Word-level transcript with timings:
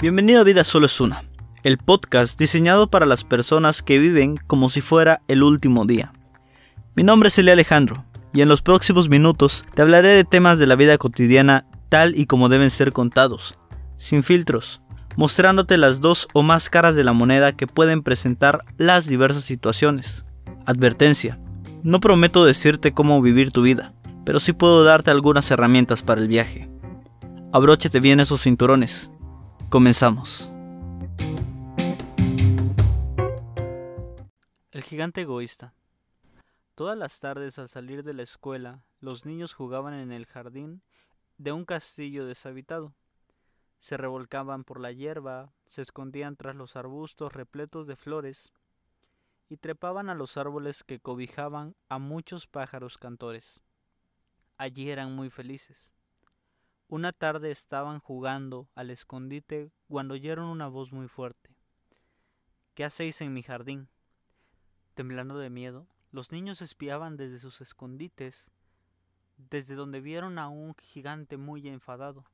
Bienvenido 0.00 0.40
a 0.40 0.44
Vida 0.44 0.64
Solo 0.64 0.86
es 0.86 0.98
Una, 0.98 1.24
el 1.62 1.76
podcast 1.76 2.38
diseñado 2.38 2.88
para 2.88 3.04
las 3.04 3.22
personas 3.22 3.82
que 3.82 3.98
viven 3.98 4.38
como 4.46 4.70
si 4.70 4.80
fuera 4.80 5.20
el 5.28 5.42
último 5.42 5.84
día. 5.84 6.14
Mi 6.96 7.02
nombre 7.02 7.28
es 7.28 7.38
Elia 7.38 7.52
Alejandro 7.52 8.06
y 8.32 8.40
en 8.40 8.48
los 8.48 8.62
próximos 8.62 9.10
minutos 9.10 9.62
te 9.74 9.82
hablaré 9.82 10.08
de 10.08 10.24
temas 10.24 10.58
de 10.58 10.66
la 10.66 10.74
vida 10.74 10.96
cotidiana 10.96 11.66
tal 11.90 12.18
y 12.18 12.24
como 12.24 12.48
deben 12.48 12.70
ser 12.70 12.94
contados, 12.94 13.58
sin 13.98 14.22
filtros, 14.22 14.80
mostrándote 15.16 15.76
las 15.76 16.00
dos 16.00 16.28
o 16.32 16.42
más 16.42 16.70
caras 16.70 16.94
de 16.94 17.04
la 17.04 17.12
moneda 17.12 17.52
que 17.52 17.66
pueden 17.66 18.02
presentar 18.02 18.64
las 18.78 19.06
diversas 19.06 19.44
situaciones. 19.44 20.24
Advertencia, 20.64 21.38
no 21.82 22.00
prometo 22.00 22.46
decirte 22.46 22.92
cómo 22.92 23.20
vivir 23.20 23.52
tu 23.52 23.60
vida, 23.60 23.92
pero 24.24 24.40
sí 24.40 24.54
puedo 24.54 24.82
darte 24.82 25.10
algunas 25.10 25.50
herramientas 25.50 26.02
para 26.02 26.22
el 26.22 26.28
viaje. 26.28 26.70
Abróchate 27.52 28.00
bien 28.00 28.20
esos 28.20 28.42
cinturones. 28.42 29.12
Comenzamos. 29.70 30.52
El 34.72 34.82
gigante 34.82 35.20
egoísta. 35.20 35.74
Todas 36.74 36.98
las 36.98 37.20
tardes 37.20 37.56
al 37.60 37.68
salir 37.68 38.02
de 38.02 38.12
la 38.12 38.24
escuela, 38.24 38.82
los 38.98 39.24
niños 39.26 39.54
jugaban 39.54 39.94
en 39.94 40.10
el 40.10 40.26
jardín 40.26 40.82
de 41.38 41.52
un 41.52 41.64
castillo 41.64 42.26
deshabitado. 42.26 42.96
Se 43.78 43.96
revolcaban 43.96 44.64
por 44.64 44.80
la 44.80 44.90
hierba, 44.90 45.52
se 45.68 45.82
escondían 45.82 46.34
tras 46.34 46.56
los 46.56 46.74
arbustos 46.74 47.32
repletos 47.32 47.86
de 47.86 47.94
flores 47.94 48.52
y 49.48 49.58
trepaban 49.58 50.10
a 50.10 50.16
los 50.16 50.36
árboles 50.36 50.82
que 50.82 50.98
cobijaban 50.98 51.76
a 51.88 52.00
muchos 52.00 52.48
pájaros 52.48 52.98
cantores. 52.98 53.62
Allí 54.56 54.90
eran 54.90 55.14
muy 55.14 55.30
felices. 55.30 55.99
Una 56.90 57.12
tarde 57.12 57.52
estaban 57.52 58.00
jugando 58.00 58.68
al 58.74 58.90
escondite 58.90 59.70
cuando 59.86 60.14
oyeron 60.14 60.46
una 60.46 60.66
voz 60.66 60.90
muy 60.90 61.06
fuerte. 61.06 61.54
¿Qué 62.74 62.84
hacéis 62.84 63.20
en 63.20 63.32
mi 63.32 63.44
jardín? 63.44 63.88
Temblando 64.94 65.38
de 65.38 65.50
miedo, 65.50 65.86
los 66.10 66.32
niños 66.32 66.62
espiaban 66.62 67.16
desde 67.16 67.38
sus 67.38 67.60
escondites, 67.60 68.50
desde 69.36 69.76
donde 69.76 70.00
vieron 70.00 70.36
a 70.36 70.48
un 70.48 70.74
gigante 70.74 71.36
muy 71.36 71.68
enfadado. 71.68 72.24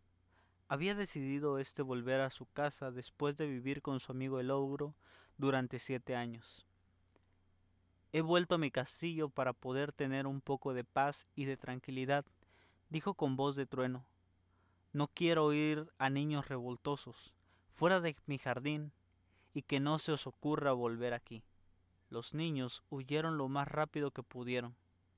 Había 0.68 0.94
decidido 0.94 1.58
este 1.58 1.82
volver 1.82 2.22
a 2.22 2.30
su 2.30 2.46
casa 2.46 2.90
después 2.90 3.36
de 3.36 3.46
vivir 3.46 3.82
con 3.82 4.00
su 4.00 4.12
amigo 4.12 4.40
el 4.40 4.50
ogro 4.50 4.94
durante 5.36 5.78
siete 5.78 6.16
años. 6.16 6.66
He 8.10 8.22
vuelto 8.22 8.54
a 8.54 8.58
mi 8.58 8.70
castillo 8.70 9.28
para 9.28 9.52
poder 9.52 9.92
tener 9.92 10.26
un 10.26 10.40
poco 10.40 10.72
de 10.72 10.84
paz 10.84 11.26
y 11.34 11.44
de 11.44 11.58
tranquilidad, 11.58 12.24
dijo 12.88 13.12
con 13.12 13.36
voz 13.36 13.54
de 13.54 13.66
trueno. 13.66 14.06
No 14.96 15.08
quiero 15.08 15.44
oír 15.44 15.92
a 15.98 16.08
niños 16.08 16.48
revoltosos, 16.48 17.34
fuera 17.74 18.00
de 18.00 18.16
mi 18.24 18.38
jardín, 18.38 18.92
y 19.52 19.60
que 19.60 19.78
no 19.78 19.98
se 19.98 20.12
os 20.12 20.26
ocurra 20.26 20.72
volver 20.72 21.12
aquí. 21.12 21.42
Los 22.08 22.32
niños 22.32 22.82
huyeron 22.88 23.36
lo 23.36 23.46
más 23.50 23.68
rápido 23.68 24.10
que 24.10 24.22
pudieron. 24.22 24.74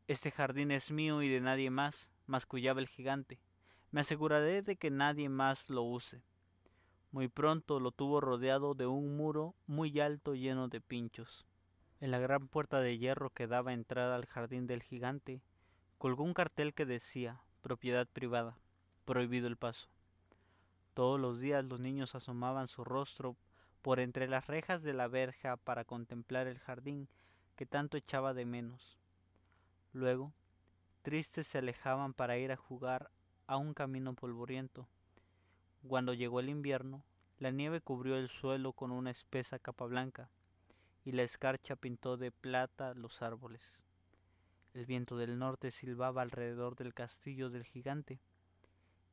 Este 0.08 0.32
jardín 0.32 0.72
es 0.72 0.90
mío 0.90 1.22
y 1.22 1.28
de 1.28 1.40
nadie 1.40 1.70
más, 1.70 2.08
mascullaba 2.26 2.80
el 2.80 2.88
gigante. 2.88 3.38
Me 3.92 4.00
aseguraré 4.00 4.62
de 4.62 4.74
que 4.74 4.90
nadie 4.90 5.28
más 5.28 5.70
lo 5.70 5.84
use. 5.84 6.24
Muy 7.12 7.28
pronto 7.28 7.78
lo 7.78 7.92
tuvo 7.92 8.20
rodeado 8.20 8.74
de 8.74 8.88
un 8.88 9.16
muro 9.16 9.54
muy 9.68 10.00
alto 10.00 10.34
lleno 10.34 10.66
de 10.66 10.80
pinchos. 10.80 11.46
En 12.00 12.10
la 12.10 12.18
gran 12.18 12.48
puerta 12.48 12.80
de 12.80 12.98
hierro 12.98 13.30
que 13.30 13.46
daba 13.46 13.72
entrada 13.72 14.16
al 14.16 14.26
jardín 14.26 14.66
del 14.66 14.82
gigante, 14.82 15.40
colgó 15.98 16.24
un 16.24 16.34
cartel 16.34 16.74
que 16.74 16.84
decía 16.84 17.42
propiedad 17.62 18.08
privada 18.08 18.58
prohibido 19.08 19.46
el 19.48 19.56
paso. 19.56 19.88
Todos 20.92 21.18
los 21.18 21.40
días 21.40 21.64
los 21.64 21.80
niños 21.80 22.14
asomaban 22.14 22.68
su 22.68 22.84
rostro 22.84 23.38
por 23.80 24.00
entre 24.00 24.28
las 24.28 24.46
rejas 24.48 24.82
de 24.82 24.92
la 24.92 25.08
verja 25.08 25.56
para 25.56 25.86
contemplar 25.86 26.46
el 26.46 26.58
jardín 26.58 27.08
que 27.56 27.64
tanto 27.64 27.96
echaba 27.96 28.34
de 28.34 28.44
menos. 28.44 28.98
Luego, 29.94 30.34
tristes 31.00 31.46
se 31.46 31.56
alejaban 31.56 32.12
para 32.12 32.36
ir 32.36 32.52
a 32.52 32.58
jugar 32.58 33.10
a 33.46 33.56
un 33.56 33.72
camino 33.72 34.12
polvoriento. 34.12 34.86
Cuando 35.88 36.12
llegó 36.12 36.40
el 36.40 36.50
invierno, 36.50 37.02
la 37.38 37.50
nieve 37.50 37.80
cubrió 37.80 38.18
el 38.18 38.28
suelo 38.28 38.74
con 38.74 38.90
una 38.90 39.10
espesa 39.10 39.58
capa 39.58 39.86
blanca, 39.86 40.28
y 41.06 41.12
la 41.12 41.22
escarcha 41.22 41.76
pintó 41.76 42.18
de 42.18 42.30
plata 42.30 42.92
los 42.92 43.22
árboles. 43.22 43.62
El 44.74 44.84
viento 44.84 45.16
del 45.16 45.38
norte 45.38 45.70
silbaba 45.70 46.20
alrededor 46.20 46.76
del 46.76 46.92
castillo 46.92 47.48
del 47.48 47.64
gigante, 47.64 48.20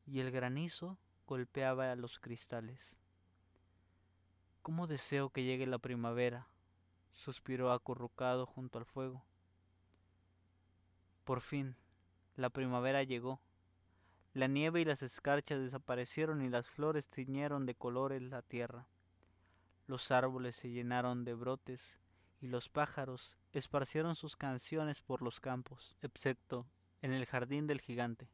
y 0.05 0.19
el 0.19 0.31
granizo 0.31 0.97
golpeaba 1.27 1.91
a 1.91 1.95
los 1.95 2.19
cristales. 2.19 2.97
¿Cómo 4.61 4.88
deseo 4.88 5.29
que 5.29 5.43
llegue 5.43 5.66
la 5.67 5.77
primavera? 5.77 6.47
suspiró 7.13 7.71
acurrucado 7.71 8.45
junto 8.45 8.77
al 8.77 8.85
fuego. 8.85 9.23
Por 11.23 11.41
fin, 11.41 11.75
la 12.35 12.49
primavera 12.49 13.03
llegó. 13.03 13.39
La 14.33 14.47
nieve 14.47 14.81
y 14.81 14.85
las 14.85 15.01
escarchas 15.01 15.61
desaparecieron 15.61 16.41
y 16.41 16.49
las 16.49 16.67
flores 16.67 17.07
tiñeron 17.07 17.65
de 17.65 17.73
colores 17.73 18.21
la 18.21 18.41
tierra. 18.41 18.88
Los 19.88 20.11
árboles 20.11 20.55
se 20.57 20.69
llenaron 20.69 21.23
de 21.23 21.33
brotes 21.33 21.99
y 22.41 22.47
los 22.47 22.67
pájaros 22.69 23.38
esparcieron 23.53 24.15
sus 24.15 24.35
canciones 24.35 25.01
por 25.01 25.21
los 25.21 25.39
campos, 25.39 25.95
excepto 26.01 26.65
en 27.01 27.13
el 27.13 27.25
jardín 27.25 27.65
del 27.65 27.79
gigante. 27.79 28.27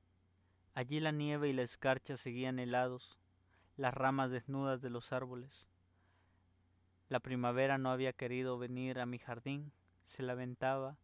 Allí 0.74 1.00
la 1.00 1.12
nieve 1.12 1.50
y 1.50 1.54
la 1.54 1.64
escarcha 1.64 2.18
seguían 2.18 2.60
helados, 2.60 3.18
las 3.76 3.94
ramas 3.94 4.32
desnudas 4.32 4.82
de 4.82 4.90
los 4.90 5.12
árboles. 5.12 5.68
La 7.10 7.20
primavera 7.20 7.78
no 7.78 7.92
había 7.92 8.14
querido 8.14 8.58
venir 8.58 9.00
a 9.00 9.06
mi 9.06 9.20
jardín, 9.20 9.74
se 10.06 10.24
lamentaba 10.24 10.98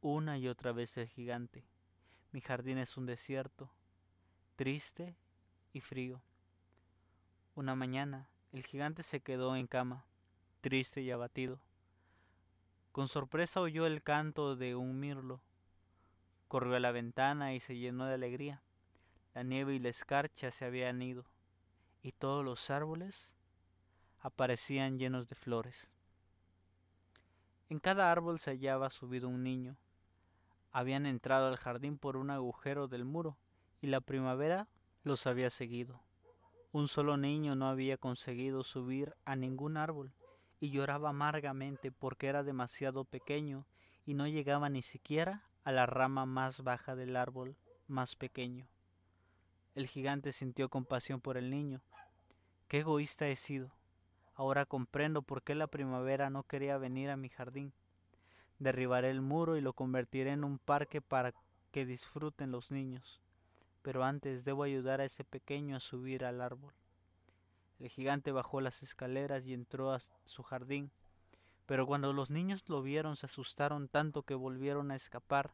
una 0.00 0.38
y 0.38 0.46
otra 0.46 0.72
vez 0.72 0.96
el 0.96 1.08
gigante. 1.08 1.64
Mi 2.30 2.40
jardín 2.40 2.78
es 2.78 2.96
un 2.96 3.06
desierto, 3.06 3.72
triste 4.54 5.16
y 5.72 5.80
frío. 5.80 6.22
Una 7.54 7.74
mañana 7.74 8.28
el 8.52 8.64
gigante 8.64 9.02
se 9.02 9.20
quedó 9.20 9.56
en 9.56 9.66
cama, 9.66 10.06
triste 10.60 11.02
y 11.02 11.10
abatido. 11.10 11.60
Con 12.92 13.08
sorpresa 13.08 13.60
oyó 13.60 13.86
el 13.86 14.02
canto 14.02 14.56
de 14.56 14.74
un 14.74 14.98
mirlo. 14.98 15.42
Corrió 16.46 16.76
a 16.76 16.80
la 16.80 16.92
ventana 16.92 17.54
y 17.54 17.60
se 17.60 17.76
llenó 17.76 18.06
de 18.06 18.14
alegría. 18.14 18.62
La 19.38 19.44
nieve 19.44 19.72
y 19.72 19.78
la 19.78 19.90
escarcha 19.90 20.50
se 20.50 20.64
habían 20.64 21.00
ido, 21.00 21.24
y 22.02 22.10
todos 22.10 22.44
los 22.44 22.70
árboles 22.70 23.32
aparecían 24.18 24.98
llenos 24.98 25.28
de 25.28 25.36
flores. 25.36 25.88
En 27.68 27.78
cada 27.78 28.10
árbol 28.10 28.40
se 28.40 28.50
hallaba 28.50 28.90
subido 28.90 29.28
un 29.28 29.44
niño. 29.44 29.76
Habían 30.72 31.06
entrado 31.06 31.46
al 31.46 31.56
jardín 31.56 31.98
por 31.98 32.16
un 32.16 32.30
agujero 32.30 32.88
del 32.88 33.04
muro, 33.04 33.38
y 33.80 33.86
la 33.86 34.00
primavera 34.00 34.66
los 35.04 35.24
había 35.28 35.50
seguido. 35.50 36.02
Un 36.72 36.88
solo 36.88 37.16
niño 37.16 37.54
no 37.54 37.68
había 37.68 37.96
conseguido 37.96 38.64
subir 38.64 39.14
a 39.24 39.36
ningún 39.36 39.76
árbol, 39.76 40.12
y 40.58 40.70
lloraba 40.70 41.10
amargamente 41.10 41.92
porque 41.92 42.26
era 42.26 42.42
demasiado 42.42 43.04
pequeño 43.04 43.66
y 44.04 44.14
no 44.14 44.26
llegaba 44.26 44.68
ni 44.68 44.82
siquiera 44.82 45.44
a 45.62 45.70
la 45.70 45.86
rama 45.86 46.26
más 46.26 46.64
baja 46.64 46.96
del 46.96 47.14
árbol 47.14 47.56
más 47.86 48.16
pequeño. 48.16 48.66
El 49.78 49.86
gigante 49.86 50.32
sintió 50.32 50.68
compasión 50.68 51.20
por 51.20 51.36
el 51.36 51.50
niño. 51.50 51.80
Qué 52.66 52.78
egoísta 52.80 53.28
he 53.28 53.36
sido. 53.36 53.70
Ahora 54.34 54.66
comprendo 54.66 55.22
por 55.22 55.44
qué 55.44 55.54
la 55.54 55.68
primavera 55.68 56.30
no 56.30 56.42
quería 56.42 56.78
venir 56.78 57.10
a 57.10 57.16
mi 57.16 57.28
jardín. 57.28 57.72
Derribaré 58.58 59.08
el 59.08 59.20
muro 59.20 59.56
y 59.56 59.60
lo 59.60 59.74
convertiré 59.74 60.32
en 60.32 60.42
un 60.42 60.58
parque 60.58 61.00
para 61.00 61.32
que 61.70 61.86
disfruten 61.86 62.50
los 62.50 62.72
niños. 62.72 63.20
Pero 63.82 64.02
antes 64.02 64.42
debo 64.42 64.64
ayudar 64.64 65.00
a 65.00 65.04
ese 65.04 65.22
pequeño 65.22 65.76
a 65.76 65.80
subir 65.80 66.24
al 66.24 66.40
árbol. 66.40 66.74
El 67.78 67.88
gigante 67.88 68.32
bajó 68.32 68.60
las 68.60 68.82
escaleras 68.82 69.46
y 69.46 69.54
entró 69.54 69.92
a 69.92 70.00
su 70.24 70.42
jardín. 70.42 70.90
Pero 71.66 71.86
cuando 71.86 72.12
los 72.12 72.30
niños 72.30 72.68
lo 72.68 72.82
vieron 72.82 73.14
se 73.14 73.26
asustaron 73.26 73.86
tanto 73.86 74.24
que 74.24 74.34
volvieron 74.34 74.90
a 74.90 74.96
escapar. 74.96 75.52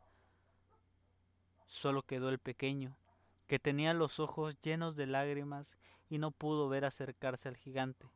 Solo 1.67 2.05
quedó 2.05 2.31
el 2.31 2.39
pequeño, 2.39 2.97
que 3.47 3.59
tenía 3.59 3.95
los 3.95 4.21
ojos 4.21 4.57
llenos 4.63 4.97
de 4.97 5.07
lágrimas 5.07 5.67
y 6.09 6.19
no 6.19 6.31
pudo 6.31 6.69
ver 6.69 6.85
acercarse 6.85 7.49
al 7.49 7.57
gigante. 7.57 8.07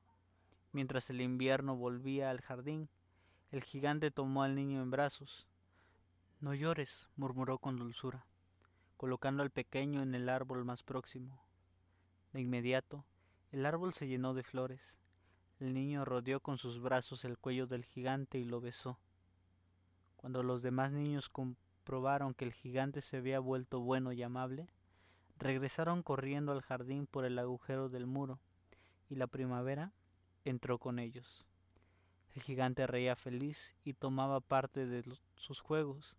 Mientras 0.72 1.10
el 1.10 1.20
invierno 1.20 1.76
volvía 1.76 2.30
al 2.30 2.40
jardín, 2.40 2.88
el 3.50 3.62
gigante 3.62 4.10
tomó 4.10 4.42
al 4.42 4.54
niño 4.54 4.82
en 4.82 4.90
brazos. 4.90 5.46
No 6.40 6.54
llores, 6.54 7.08
murmuró 7.16 7.58
con 7.58 7.76
dulzura, 7.76 8.26
colocando 8.96 9.42
al 9.42 9.50
pequeño 9.50 10.02
en 10.02 10.14
el 10.14 10.28
árbol 10.28 10.64
más 10.64 10.82
próximo. 10.82 11.42
De 12.32 12.40
inmediato, 12.40 13.04
el 13.50 13.64
árbol 13.64 13.94
se 13.94 14.06
llenó 14.06 14.34
de 14.34 14.42
flores. 14.42 14.98
El 15.58 15.75
niño 15.75 16.04
rodeó 16.04 16.40
con 16.40 16.58
sus 16.58 16.80
brazos 16.80 17.25
el 17.25 17.38
cuello 17.38 17.66
del 17.66 17.84
gigante 17.84 18.38
y 18.38 18.44
lo 18.44 18.60
besó. 18.60 18.98
Cuando 20.16 20.42
los 20.42 20.62
demás 20.62 20.92
niños 20.92 21.28
comprobaron 21.28 22.34
que 22.34 22.44
el 22.44 22.52
gigante 22.52 23.00
se 23.00 23.16
había 23.16 23.40
vuelto 23.40 23.80
bueno 23.80 24.12
y 24.12 24.22
amable, 24.22 24.69
regresaron 25.38 26.02
corriendo 26.02 26.52
al 26.52 26.62
jardín 26.62 27.06
por 27.06 27.25
el 27.25 27.38
agujero 27.38 27.88
del 27.88 28.06
muro 28.06 28.40
y 29.08 29.14
la 29.14 29.26
primavera 29.26 29.93
entró 30.44 30.79
con 30.79 30.99
ellos. 30.99 31.46
El 32.35 32.43
gigante 32.43 32.87
reía 32.87 33.17
feliz 33.17 33.75
y 33.85 33.94
tomaba 33.94 34.40
parte 34.40 34.87
de 34.87 35.05
sus 35.35 35.61
juegos, 35.61 36.17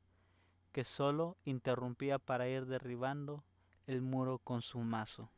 que 0.71 0.83
solo 0.83 1.37
interrumpía 1.45 2.19
para 2.19 2.47
ir 2.47 2.65
derribando 2.65 3.43
el 3.87 4.01
muro 4.01 4.39
con 4.39 4.61
su 4.61 4.79
mazo. 4.79 5.29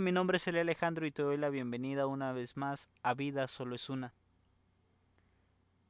Mi 0.00 0.12
nombre 0.12 0.36
es 0.36 0.46
Eli 0.46 0.58
Alejandro 0.58 1.06
y 1.06 1.10
te 1.10 1.22
doy 1.22 1.38
la 1.38 1.48
bienvenida 1.48 2.06
una 2.06 2.32
vez 2.32 2.56
más 2.56 2.90
a 3.02 3.14
Vida 3.14 3.48
Solo 3.48 3.76
es 3.76 3.88
Una. 3.88 4.12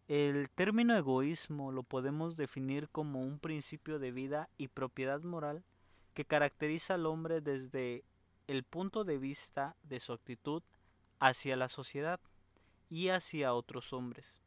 El 0.06 0.48
término 0.50 0.96
egoísmo 0.96 1.72
lo 1.72 1.82
podemos 1.82 2.36
definir 2.36 2.88
como 2.90 3.22
un 3.22 3.40
principio 3.40 3.98
de 3.98 4.12
vida 4.12 4.48
y 4.58 4.68
propiedad 4.68 5.22
moral 5.22 5.64
que 6.14 6.24
caracteriza 6.24 6.94
al 6.94 7.06
hombre 7.06 7.40
desde 7.40 8.04
el 8.46 8.62
punto 8.62 9.02
de 9.02 9.18
vista 9.18 9.74
de 9.82 9.98
su 9.98 10.12
actitud 10.12 10.62
hacia 11.18 11.56
la 11.56 11.68
sociedad 11.68 12.20
y 12.88 13.08
hacia 13.08 13.54
otros 13.54 13.92
hombres. 13.92 14.40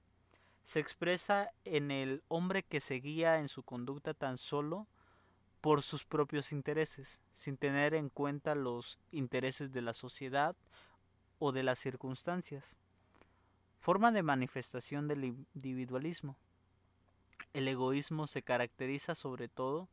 Se 0.63 0.79
expresa 0.79 1.51
en 1.65 1.91
el 1.91 2.23
hombre 2.29 2.63
que 2.63 2.79
se 2.79 2.95
guía 2.95 3.39
en 3.39 3.49
su 3.49 3.63
conducta 3.63 4.13
tan 4.13 4.37
solo 4.37 4.87
por 5.61 5.81
sus 5.83 6.05
propios 6.05 6.51
intereses, 6.51 7.19
sin 7.37 7.57
tener 7.57 7.93
en 7.93 8.09
cuenta 8.09 8.55
los 8.55 8.99
intereses 9.11 9.71
de 9.71 9.81
la 9.81 9.93
sociedad 9.93 10.55
o 11.39 11.51
de 11.51 11.63
las 11.63 11.79
circunstancias 11.79 12.75
forma 13.79 14.11
de 14.11 14.23
manifestación 14.23 15.07
del 15.07 15.23
individualismo. 15.23 16.35
El 17.53 17.67
egoísmo 17.67 18.27
se 18.27 18.43
caracteriza 18.43 19.15
sobre 19.15 19.47
todo 19.47 19.89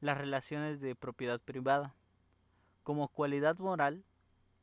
las 0.00 0.18
relaciones 0.18 0.80
de 0.80 0.96
propiedad 0.96 1.40
privada. 1.40 1.94
Como 2.82 3.08
cualidad 3.08 3.58
moral, 3.58 4.04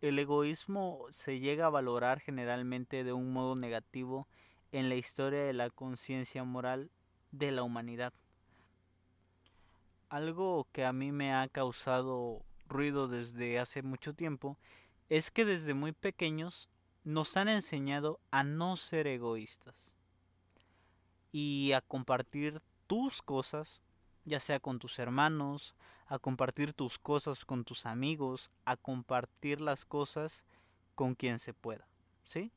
el 0.01 0.19
egoísmo 0.19 1.05
se 1.11 1.39
llega 1.39 1.67
a 1.67 1.69
valorar 1.69 2.19
generalmente 2.19 3.03
de 3.03 3.13
un 3.13 3.31
modo 3.31 3.55
negativo 3.55 4.27
en 4.71 4.89
la 4.89 4.95
historia 4.95 5.43
de 5.43 5.53
la 5.53 5.69
conciencia 5.69 6.43
moral 6.43 6.89
de 7.31 7.51
la 7.51 7.63
humanidad. 7.63 8.13
Algo 10.09 10.67
que 10.71 10.85
a 10.85 10.93
mí 10.93 11.11
me 11.11 11.33
ha 11.33 11.47
causado 11.47 12.43
ruido 12.67 13.07
desde 13.07 13.59
hace 13.59 13.81
mucho 13.81 14.13
tiempo 14.13 14.57
es 15.09 15.31
que 15.31 15.45
desde 15.45 15.73
muy 15.73 15.91
pequeños 15.91 16.69
nos 17.03 17.37
han 17.37 17.47
enseñado 17.47 18.19
a 18.31 18.43
no 18.43 18.77
ser 18.77 19.07
egoístas 19.07 19.93
y 21.31 21.73
a 21.73 21.81
compartir 21.81 22.61
tus 22.87 23.21
cosas, 23.21 23.81
ya 24.25 24.39
sea 24.39 24.59
con 24.59 24.79
tus 24.79 24.99
hermanos, 24.99 25.75
a 26.07 26.19
compartir 26.19 26.73
tus 26.73 26.97
cosas 26.97 27.45
con 27.45 27.63
tus 27.63 27.85
amigos, 27.85 28.51
a 28.63 28.77
compartir 28.77 29.61
las 29.61 29.85
cosas 29.85 30.43
con 30.95 31.15
quien 31.15 31.39
se 31.39 31.53
pueda, 31.53 31.87
¿sí? 32.23 32.51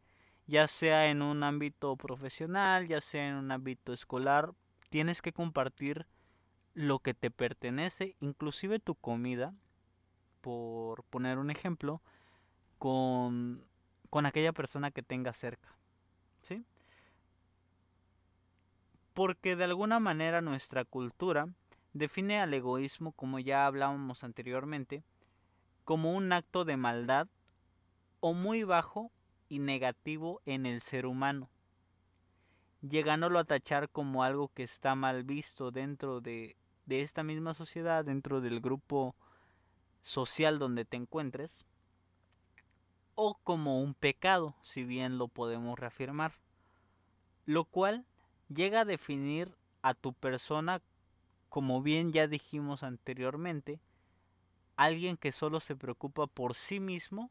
Ya 0.46 0.68
sea 0.68 1.08
en 1.08 1.22
un 1.22 1.42
ámbito 1.42 1.96
profesional, 1.96 2.88
ya 2.88 3.00
sea 3.00 3.28
en 3.28 3.34
un 3.34 3.50
ámbito 3.50 3.92
escolar, 3.92 4.54
tienes 4.88 5.20
que 5.20 5.32
compartir 5.32 6.06
lo 6.78 7.00
que 7.00 7.12
te 7.12 7.30
pertenece, 7.30 8.14
inclusive 8.20 8.78
tu 8.78 8.94
comida, 8.94 9.52
por 10.40 11.02
poner 11.04 11.38
un 11.38 11.50
ejemplo, 11.50 12.00
con 12.78 13.68
con 14.10 14.26
aquella 14.26 14.52
persona 14.52 14.90
que 14.90 15.02
tenga 15.02 15.32
cerca. 15.32 15.74
¿Sí? 16.42 16.64
Porque 19.12 19.56
de 19.56 19.64
alguna 19.64 19.98
manera 19.98 20.40
nuestra 20.40 20.84
cultura 20.84 21.48
define 21.92 22.40
al 22.40 22.54
egoísmo, 22.54 23.12
como 23.12 23.38
ya 23.38 23.66
hablábamos 23.66 24.22
anteriormente, 24.22 25.02
como 25.84 26.12
un 26.12 26.32
acto 26.32 26.64
de 26.64 26.76
maldad 26.76 27.26
o 28.20 28.34
muy 28.34 28.62
bajo 28.62 29.10
y 29.48 29.58
negativo 29.58 30.40
en 30.46 30.66
el 30.66 30.82
ser 30.82 31.06
humano, 31.06 31.48
llegándolo 32.82 33.38
a 33.38 33.44
tachar 33.44 33.88
como 33.88 34.22
algo 34.22 34.48
que 34.48 34.62
está 34.62 34.94
mal 34.94 35.24
visto 35.24 35.70
dentro 35.70 36.20
de, 36.20 36.57
de 36.88 37.02
esta 37.02 37.22
misma 37.22 37.52
sociedad, 37.52 38.02
dentro 38.02 38.40
del 38.40 38.60
grupo 38.60 39.14
social 40.02 40.58
donde 40.58 40.86
te 40.86 40.96
encuentres, 40.96 41.66
o 43.14 43.34
como 43.44 43.82
un 43.82 43.92
pecado, 43.92 44.54
si 44.62 44.84
bien 44.84 45.18
lo 45.18 45.28
podemos 45.28 45.78
reafirmar, 45.78 46.32
lo 47.44 47.66
cual 47.66 48.06
llega 48.48 48.80
a 48.80 48.84
definir 48.86 49.54
a 49.82 49.92
tu 49.92 50.14
persona, 50.14 50.80
como 51.50 51.82
bien 51.82 52.10
ya 52.10 52.26
dijimos 52.26 52.82
anteriormente, 52.82 53.80
alguien 54.76 55.18
que 55.18 55.32
solo 55.32 55.60
se 55.60 55.76
preocupa 55.76 56.26
por 56.26 56.54
sí 56.54 56.80
mismo 56.80 57.30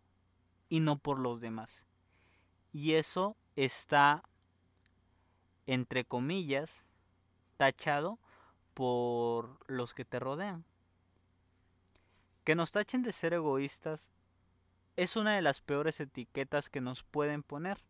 y 0.70 0.82
no 0.82 1.00
por 1.00 1.18
los 1.18 1.42
demás. 1.42 1.84
Y 2.74 2.94
eso 2.94 3.36
está, 3.56 4.22
entre 5.66 6.06
comillas, 6.06 6.84
tachado 7.58 8.20
por 8.78 9.58
los 9.66 9.96
que 9.96 10.06
te 10.06 10.20
rodean. 10.20 10.64
Que 12.44 12.54
nos 12.54 12.72
tachen 12.72 13.02
de 13.02 13.12
ser 13.12 13.34
egoístas 13.34 14.12
es 14.98 15.16
una 15.16 15.36
de 15.36 15.42
las 15.42 15.62
peores 15.62 16.00
etiquetas 16.00 16.70
que 16.70 16.80
nos 16.80 17.02
pueden 17.02 17.42
poner. 17.42 17.84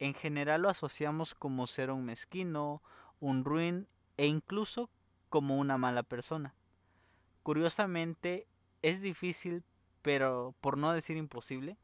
En 0.00 0.14
general 0.14 0.62
lo 0.62 0.68
asociamos 0.68 1.36
como 1.36 1.68
ser 1.68 1.92
un 1.92 2.04
mezquino, 2.04 2.82
un 3.20 3.44
ruin 3.44 3.86
e 4.16 4.26
incluso 4.26 4.90
como 5.28 5.58
una 5.58 5.78
mala 5.78 6.02
persona. 6.02 6.56
Curiosamente, 7.44 8.48
es 8.82 9.00
difícil, 9.00 9.62
pero 10.02 10.56
por 10.60 10.76
no 10.76 10.90
decir 10.90 11.16
imposible, 11.16 11.78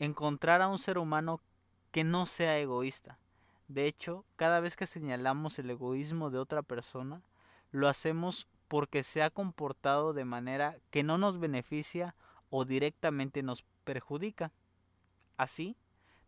encontrar 0.00 0.62
a 0.62 0.68
un 0.68 0.80
ser 0.80 0.98
humano 0.98 1.40
que 1.92 2.02
no 2.02 2.26
sea 2.26 2.58
egoísta. 2.58 3.20
De 3.68 3.86
hecho, 3.86 4.24
cada 4.34 4.58
vez 4.58 4.74
que 4.74 4.88
señalamos 4.88 5.60
el 5.60 5.70
egoísmo 5.70 6.30
de 6.30 6.40
otra 6.40 6.62
persona, 6.62 7.22
lo 7.70 7.88
hacemos 7.88 8.46
porque 8.68 9.02
se 9.02 9.22
ha 9.22 9.30
comportado 9.30 10.12
de 10.12 10.24
manera 10.24 10.76
que 10.90 11.02
no 11.02 11.18
nos 11.18 11.38
beneficia 11.38 12.14
o 12.50 12.64
directamente 12.64 13.42
nos 13.42 13.64
perjudica. 13.84 14.52
Así, 15.36 15.76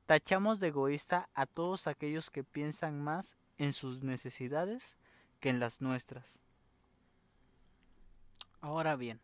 tachamos 0.06 0.60
de 0.60 0.68
egoísta 0.68 1.28
a 1.34 1.46
todos 1.46 1.86
aquellos 1.86 2.30
que 2.30 2.44
piensan 2.44 3.02
más 3.02 3.36
en 3.58 3.72
sus 3.72 4.02
necesidades 4.02 4.98
que 5.38 5.50
en 5.50 5.60
las 5.60 5.80
nuestras. 5.80 6.32
Ahora 8.60 8.96
bien, 8.96 9.20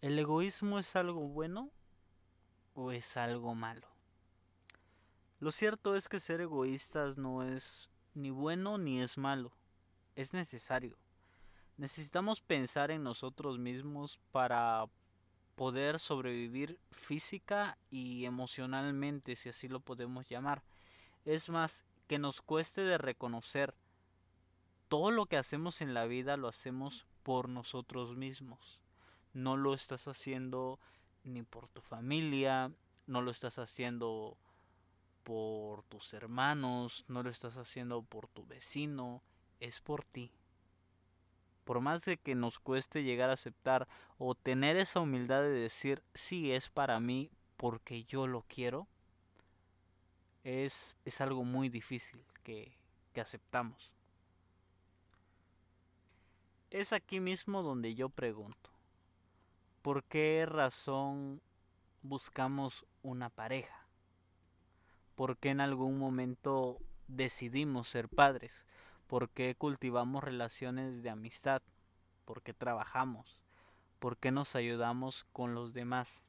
¿el 0.00 0.18
egoísmo 0.18 0.78
es 0.78 0.96
algo 0.96 1.28
bueno 1.28 1.70
o 2.74 2.92
es 2.92 3.16
algo 3.16 3.54
malo? 3.54 3.88
Lo 5.38 5.50
cierto 5.50 5.96
es 5.96 6.08
que 6.08 6.20
ser 6.20 6.40
egoístas 6.40 7.18
no 7.18 7.42
es 7.42 7.90
ni 8.14 8.30
bueno 8.30 8.78
ni 8.78 9.02
es 9.02 9.18
malo, 9.18 9.52
es 10.16 10.32
necesario. 10.32 10.96
Necesitamos 11.76 12.40
pensar 12.40 12.90
en 12.90 13.02
nosotros 13.02 13.58
mismos 13.58 14.18
para 14.30 14.86
poder 15.56 15.98
sobrevivir 15.98 16.78
física 16.90 17.78
y 17.90 18.24
emocionalmente, 18.24 19.36
si 19.36 19.48
así 19.48 19.68
lo 19.68 19.80
podemos 19.80 20.28
llamar. 20.28 20.62
Es 21.24 21.48
más, 21.48 21.84
que 22.06 22.18
nos 22.18 22.42
cueste 22.42 22.82
de 22.82 22.98
reconocer 22.98 23.74
todo 24.88 25.10
lo 25.10 25.24
que 25.24 25.38
hacemos 25.38 25.80
en 25.80 25.94
la 25.94 26.04
vida 26.04 26.36
lo 26.36 26.48
hacemos 26.48 27.06
por 27.22 27.48
nosotros 27.48 28.14
mismos. 28.14 28.82
No 29.32 29.56
lo 29.56 29.72
estás 29.72 30.06
haciendo 30.06 30.78
ni 31.24 31.42
por 31.42 31.68
tu 31.68 31.80
familia, 31.80 32.70
no 33.06 33.22
lo 33.22 33.30
estás 33.30 33.58
haciendo 33.58 34.36
por 35.22 35.82
tus 35.84 36.12
hermanos, 36.12 37.06
no 37.08 37.22
lo 37.22 37.30
estás 37.30 37.56
haciendo 37.56 38.02
por 38.02 38.28
tu 38.28 38.44
vecino, 38.44 39.22
es 39.62 39.80
por 39.80 40.04
ti 40.04 40.32
por 41.64 41.80
más 41.80 42.02
de 42.02 42.16
que 42.16 42.34
nos 42.34 42.58
cueste 42.58 43.02
llegar 43.02 43.30
a 43.30 43.34
aceptar 43.34 43.88
o 44.18 44.34
tener 44.34 44.76
esa 44.76 45.00
humildad 45.00 45.42
de 45.42 45.50
decir 45.50 46.02
sí 46.14 46.52
es 46.52 46.68
para 46.68 46.98
mí 47.00 47.30
porque 47.56 48.04
yo 48.04 48.26
lo 48.26 48.42
quiero, 48.42 48.88
es, 50.42 50.96
es 51.04 51.20
algo 51.20 51.44
muy 51.44 51.68
difícil 51.68 52.20
que, 52.42 52.76
que 53.12 53.20
aceptamos. 53.20 53.92
Es 56.70 56.92
aquí 56.92 57.20
mismo 57.20 57.62
donde 57.62 57.94
yo 57.94 58.08
pregunto, 58.08 58.70
¿por 59.82 60.02
qué 60.04 60.44
razón 60.46 61.40
buscamos 62.02 62.84
una 63.02 63.30
pareja? 63.30 63.86
¿Por 65.14 65.36
qué 65.36 65.50
en 65.50 65.60
algún 65.60 65.98
momento 65.98 66.80
decidimos 67.06 67.88
ser 67.88 68.08
padres? 68.08 68.66
¿Por 69.12 69.28
qué 69.28 69.54
cultivamos 69.54 70.24
relaciones 70.24 71.02
de 71.02 71.10
amistad? 71.10 71.60
¿Por 72.24 72.40
qué 72.40 72.54
trabajamos? 72.54 73.42
¿Por 73.98 74.16
qué 74.16 74.30
nos 74.30 74.56
ayudamos 74.56 75.26
con 75.34 75.54
los 75.54 75.74
demás? 75.74 76.22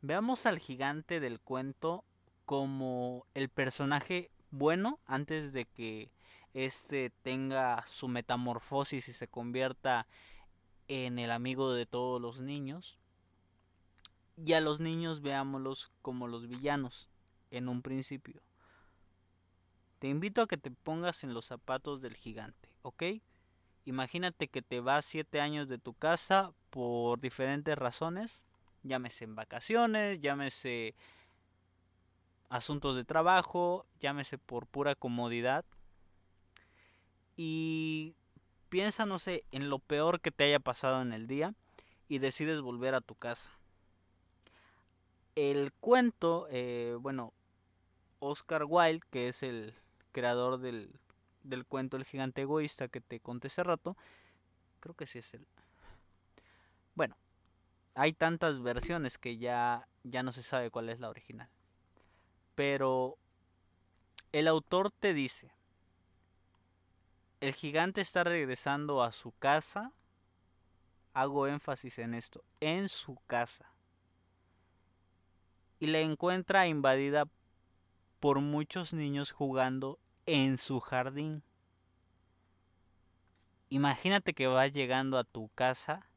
Veamos 0.00 0.46
al 0.46 0.58
gigante 0.58 1.20
del 1.20 1.40
cuento 1.40 2.06
como 2.46 3.26
el 3.34 3.50
personaje 3.50 4.30
bueno 4.50 4.98
antes 5.04 5.52
de 5.52 5.66
que 5.66 6.10
este 6.54 7.10
tenga 7.20 7.84
su 7.86 8.08
metamorfosis 8.08 9.06
y 9.06 9.12
se 9.12 9.28
convierta 9.28 10.06
en 10.88 11.18
el 11.18 11.32
amigo 11.32 11.74
de 11.74 11.84
todos 11.84 12.18
los 12.18 12.40
niños. 12.40 12.98
Y 14.38 14.54
a 14.54 14.62
los 14.62 14.80
niños 14.80 15.20
veámoslos 15.20 15.92
como 16.00 16.28
los 16.28 16.48
villanos 16.48 17.10
en 17.50 17.68
un 17.68 17.82
principio. 17.82 18.40
Te 20.04 20.10
invito 20.10 20.42
a 20.42 20.46
que 20.46 20.58
te 20.58 20.70
pongas 20.70 21.24
en 21.24 21.32
los 21.32 21.46
zapatos 21.46 22.02
del 22.02 22.14
gigante, 22.14 22.68
¿ok? 22.82 23.04
Imagínate 23.86 24.48
que 24.48 24.60
te 24.60 24.80
vas 24.80 25.06
siete 25.06 25.40
años 25.40 25.66
de 25.66 25.78
tu 25.78 25.94
casa 25.94 26.52
por 26.68 27.20
diferentes 27.20 27.74
razones, 27.78 28.42
llámese 28.82 29.24
en 29.24 29.34
vacaciones, 29.34 30.20
llámese 30.20 30.94
asuntos 32.50 32.96
de 32.96 33.06
trabajo, 33.06 33.86
llámese 33.98 34.36
por 34.36 34.66
pura 34.66 34.94
comodidad. 34.94 35.64
Y 37.34 38.14
piensa, 38.68 39.06
no 39.06 39.18
sé, 39.18 39.44
en 39.52 39.70
lo 39.70 39.78
peor 39.78 40.20
que 40.20 40.30
te 40.30 40.44
haya 40.44 40.60
pasado 40.60 41.00
en 41.00 41.14
el 41.14 41.26
día 41.26 41.54
y 42.08 42.18
decides 42.18 42.60
volver 42.60 42.94
a 42.94 43.00
tu 43.00 43.14
casa. 43.14 43.52
El 45.34 45.72
cuento, 45.72 46.46
eh, 46.50 46.94
bueno, 47.00 47.32
Oscar 48.18 48.66
Wilde, 48.68 49.00
que 49.10 49.28
es 49.28 49.42
el 49.42 49.74
creador 50.14 50.60
del, 50.60 50.90
del 51.42 51.66
cuento 51.66 51.98
El 51.98 52.04
gigante 52.04 52.42
egoísta 52.42 52.88
que 52.88 53.02
te 53.02 53.20
conté 53.20 53.48
hace 53.48 53.62
rato, 53.62 53.96
creo 54.80 54.94
que 54.94 55.06
sí 55.06 55.18
es 55.18 55.34
el... 55.34 55.46
Bueno, 56.94 57.16
hay 57.94 58.12
tantas 58.12 58.62
versiones 58.62 59.18
que 59.18 59.36
ya, 59.36 59.86
ya 60.04 60.22
no 60.22 60.32
se 60.32 60.42
sabe 60.42 60.70
cuál 60.70 60.88
es 60.88 61.00
la 61.00 61.10
original. 61.10 61.50
Pero 62.54 63.18
el 64.32 64.48
autor 64.48 64.90
te 64.90 65.12
dice, 65.12 65.52
el 67.40 67.52
gigante 67.52 68.00
está 68.00 68.24
regresando 68.24 69.02
a 69.02 69.12
su 69.12 69.32
casa, 69.32 69.92
hago 71.12 71.46
énfasis 71.48 71.98
en 71.98 72.14
esto, 72.14 72.44
en 72.60 72.88
su 72.88 73.16
casa, 73.26 73.70
y 75.80 75.88
la 75.88 75.98
encuentra 75.98 76.68
invadida 76.68 77.28
por 78.20 78.40
muchos 78.40 78.94
niños 78.94 79.32
jugando 79.32 79.98
en 80.26 80.58
su 80.58 80.80
jardín. 80.80 81.42
Imagínate 83.68 84.34
que 84.34 84.46
vas 84.46 84.72
llegando 84.72 85.18
a 85.18 85.24
tu 85.24 85.48
casa 85.54 86.08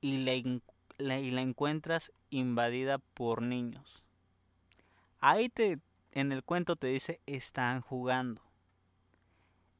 y 0.00 0.18
la, 0.18 0.34
y 0.34 1.30
la 1.30 1.40
encuentras 1.40 2.12
invadida 2.30 2.98
por 2.98 3.42
niños. 3.42 4.02
Ahí 5.20 5.48
te, 5.48 5.78
en 6.12 6.32
el 6.32 6.42
cuento 6.42 6.76
te 6.76 6.88
dice, 6.88 7.20
están 7.26 7.80
jugando. 7.80 8.42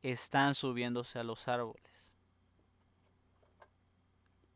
Están 0.03 0.55
subiéndose 0.55 1.19
a 1.19 1.25
los 1.25 1.49
árboles. 1.49 2.13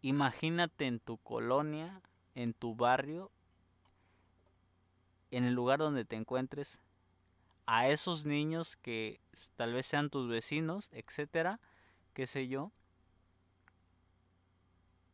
Imagínate 0.02 0.86
en 0.86 1.00
tu 1.00 1.18
colonia, 1.18 2.00
en 2.34 2.54
tu 2.54 2.74
barrio, 2.74 3.30
en 5.30 5.44
el 5.44 5.54
lugar 5.54 5.78
donde 5.78 6.04
te 6.04 6.16
encuentres, 6.16 6.80
a 7.72 7.88
esos 7.88 8.26
niños 8.26 8.76
que 8.76 9.20
tal 9.54 9.72
vez 9.72 9.86
sean 9.86 10.10
tus 10.10 10.28
vecinos, 10.28 10.88
etcétera, 10.90 11.60
qué 12.14 12.26
sé 12.26 12.48
yo, 12.48 12.72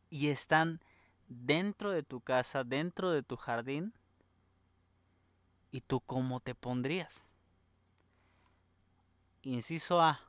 y 0.09 0.29
están 0.29 0.81
dentro 1.27 1.91
de 1.91 2.01
tu 2.01 2.21
casa, 2.21 2.63
dentro 2.63 3.11
de 3.11 3.21
tu 3.21 3.35
jardín, 3.35 3.93
¿Y 5.69 5.81
tú 5.81 5.99
cómo 5.99 6.39
te 6.39 6.55
pondrías? 6.55 7.23
Inciso 9.43 10.01
A. 10.01 10.21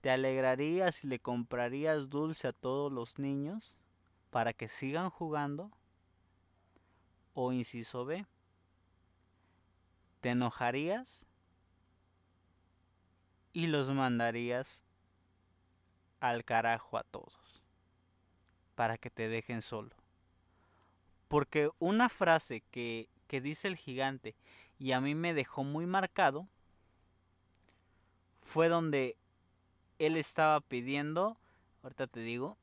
¿Te 0.00 0.10
alegrarías 0.10 1.02
y 1.02 1.08
le 1.08 1.18
comprarías 1.18 2.08
dulce 2.10 2.46
a 2.46 2.52
todos 2.52 2.92
los 2.92 3.18
niños 3.18 3.74
para 4.30 4.52
que 4.52 4.68
sigan 4.68 5.10
jugando? 5.10 5.72
O 7.34 7.52
inciso 7.52 8.04
B. 8.04 8.26
¿Te 10.26 10.30
enojarías 10.30 11.24
y 13.52 13.68
los 13.68 13.88
mandarías 13.90 14.82
al 16.18 16.44
carajo 16.44 16.98
a 16.98 17.04
todos 17.04 17.62
para 18.74 18.98
que 18.98 19.08
te 19.08 19.28
dejen 19.28 19.62
solo? 19.62 19.94
Porque 21.28 21.70
una 21.78 22.08
frase 22.08 22.64
que 22.72 23.08
que 23.28 23.40
dice 23.40 23.68
el 23.68 23.76
gigante 23.76 24.34
y 24.80 24.90
a 24.90 25.00
mí 25.00 25.14
me 25.14 25.32
dejó 25.32 25.62
muy 25.62 25.86
marcado 25.86 26.48
fue 28.42 28.68
donde 28.68 29.16
él 30.00 30.16
estaba 30.16 30.60
pidiendo, 30.60 31.38
ahorita 31.84 32.08
te 32.08 32.18
digo, 32.18 32.58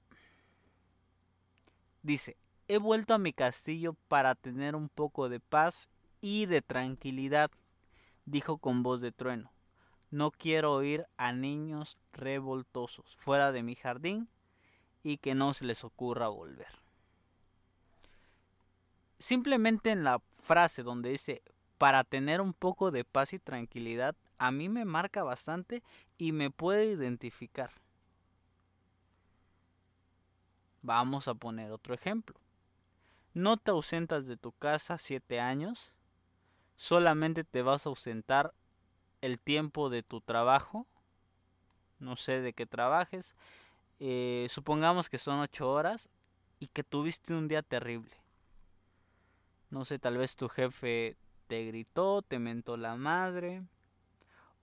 dice, 2.01 2.36
he 2.67 2.77
vuelto 2.77 3.13
a 3.13 3.20
mi 3.20 3.32
castillo 3.32 3.93
para 4.10 4.36
tener 4.36 4.75
un 4.75 4.89
poco 4.89 5.29
de 5.29 5.39
paz 5.39 5.88
y 6.24 6.46
de 6.46 6.62
tranquilidad, 6.62 7.51
dijo 8.24 8.58
con 8.58 8.82
voz 8.82 9.01
de 9.01 9.12
trueno. 9.12 9.51
No 10.10 10.32
quiero 10.32 10.72
oír 10.72 11.06
a 11.18 11.34
niños 11.34 11.98
revoltosos 12.13 13.18
fuera 13.18 13.51
de 13.51 13.62
mi 13.62 13.75
jardín 13.75 14.30
y 15.03 15.18
que 15.18 15.36
no 15.36 15.53
se 15.53 15.65
les 15.65 15.84
ocurra 15.84 16.30
volver. 16.30 16.80
Simplemente 19.20 19.92
en 19.92 20.06
la 20.06 20.22
frase 20.39 20.82
donde 20.82 21.10
dice 21.10 21.42
para 21.77 22.06
tener 22.06 22.39
un 22.39 22.53
poco 22.53 22.92
de 22.92 23.03
paz 23.03 23.34
y 23.34 23.39
tranquilidad, 23.39 24.15
a 24.38 24.50
mí 24.50 24.70
me 24.70 24.86
marca 24.86 25.24
bastante 25.24 25.84
y 26.18 26.32
me 26.32 26.50
puede 26.50 26.86
identificar. 26.86 27.72
Vamos 30.82 31.27
a 31.27 31.34
poner 31.34 31.70
otro 31.72 31.94
ejemplo. 31.94 32.39
No 33.34 33.58
te 33.58 33.72
ausentas 33.72 34.25
de 34.25 34.38
tu 34.38 34.53
casa 34.53 34.98
siete 34.98 35.42
años, 35.42 35.94
solamente 36.75 37.44
te 37.44 37.62
vas 37.62 37.86
a 37.86 37.89
ausentar 37.89 38.53
el 39.22 39.39
tiempo 39.39 39.89
de 39.89 40.03
tu 40.03 40.22
trabajo, 40.22 40.86
no 42.00 42.15
sé 42.15 42.42
de 42.42 42.53
qué 42.53 42.65
trabajes, 42.65 43.36
eh, 44.00 44.48
supongamos 44.50 45.10
que 45.10 45.18
son 45.18 45.39
ocho 45.39 45.72
horas 45.72 46.10
y 46.60 46.68
que 46.68 46.84
tuviste 46.84 47.34
un 47.34 47.48
día 47.48 47.62
terrible. 47.62 48.12
No 49.70 49.86
sé, 49.86 49.98
tal 49.98 50.18
vez 50.18 50.36
tu 50.36 50.50
jefe 50.50 51.15
te 51.48 51.65
gritó, 51.65 52.22
te 52.22 52.38
mentó 52.39 52.77
la 52.77 52.96
madre 52.96 53.63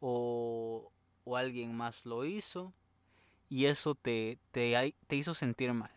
o, 0.01 0.93
o 1.25 1.37
alguien 1.37 1.75
más 1.75 2.05
lo 2.05 2.25
hizo 2.25 2.73
y 3.49 3.67
eso 3.67 3.95
te, 3.95 4.39
te, 4.53 4.95
te 5.07 5.17
hizo 5.17 5.35
sentir 5.35 5.73
mal. 5.73 5.91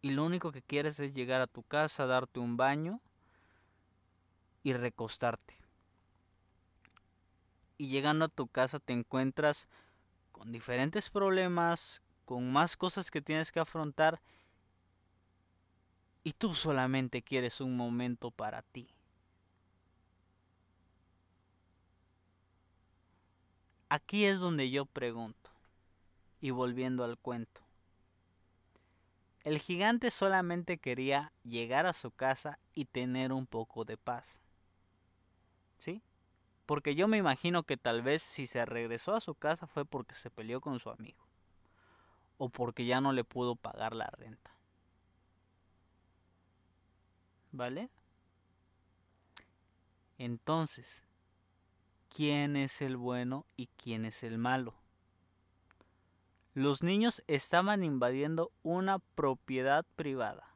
Y 0.00 0.10
lo 0.10 0.24
único 0.24 0.52
que 0.52 0.62
quieres 0.62 1.00
es 1.00 1.14
llegar 1.14 1.40
a 1.40 1.46
tu 1.46 1.62
casa, 1.62 2.06
darte 2.06 2.40
un 2.40 2.56
baño 2.56 3.00
y 4.64 4.72
recostarte. 4.72 5.56
Y 7.78 7.88
llegando 7.88 8.24
a 8.24 8.28
tu 8.28 8.48
casa 8.48 8.80
te 8.80 8.92
encuentras 8.92 9.68
con 10.32 10.50
diferentes 10.50 11.10
problemas, 11.10 12.02
con 12.24 12.50
más 12.52 12.76
cosas 12.76 13.12
que 13.12 13.22
tienes 13.22 13.52
que 13.52 13.60
afrontar 13.60 14.20
y 16.24 16.32
tú 16.32 16.54
solamente 16.54 17.22
quieres 17.22 17.60
un 17.60 17.76
momento 17.76 18.30
para 18.30 18.62
ti. 18.62 18.88
Aquí 23.90 24.24
es 24.24 24.40
donde 24.40 24.70
yo 24.70 24.86
pregunto, 24.86 25.50
y 26.40 26.50
volviendo 26.50 27.04
al 27.04 27.18
cuento. 27.18 27.60
El 29.44 29.58
gigante 29.58 30.10
solamente 30.10 30.78
quería 30.78 31.32
llegar 31.44 31.84
a 31.84 31.92
su 31.92 32.10
casa 32.10 32.58
y 32.72 32.86
tener 32.86 33.30
un 33.30 33.46
poco 33.46 33.84
de 33.84 33.98
paz. 33.98 34.43
¿Sí? 35.78 36.02
Porque 36.66 36.94
yo 36.94 37.08
me 37.08 37.18
imagino 37.18 37.62
que 37.64 37.76
tal 37.76 38.02
vez 38.02 38.22
si 38.22 38.46
se 38.46 38.64
regresó 38.64 39.14
a 39.14 39.20
su 39.20 39.34
casa 39.34 39.66
fue 39.66 39.84
porque 39.84 40.14
se 40.14 40.30
peleó 40.30 40.60
con 40.60 40.80
su 40.80 40.90
amigo. 40.90 41.26
O 42.38 42.48
porque 42.48 42.86
ya 42.86 43.00
no 43.00 43.12
le 43.12 43.24
pudo 43.24 43.54
pagar 43.54 43.94
la 43.94 44.06
renta. 44.06 44.54
¿Vale? 47.52 47.90
Entonces, 50.18 51.02
¿quién 52.08 52.56
es 52.56 52.80
el 52.80 52.96
bueno 52.96 53.46
y 53.56 53.68
quién 53.76 54.04
es 54.04 54.22
el 54.22 54.38
malo? 54.38 54.74
Los 56.54 56.82
niños 56.82 57.22
estaban 57.26 57.82
invadiendo 57.82 58.52
una 58.62 59.00
propiedad 59.00 59.84
privada. 59.96 60.54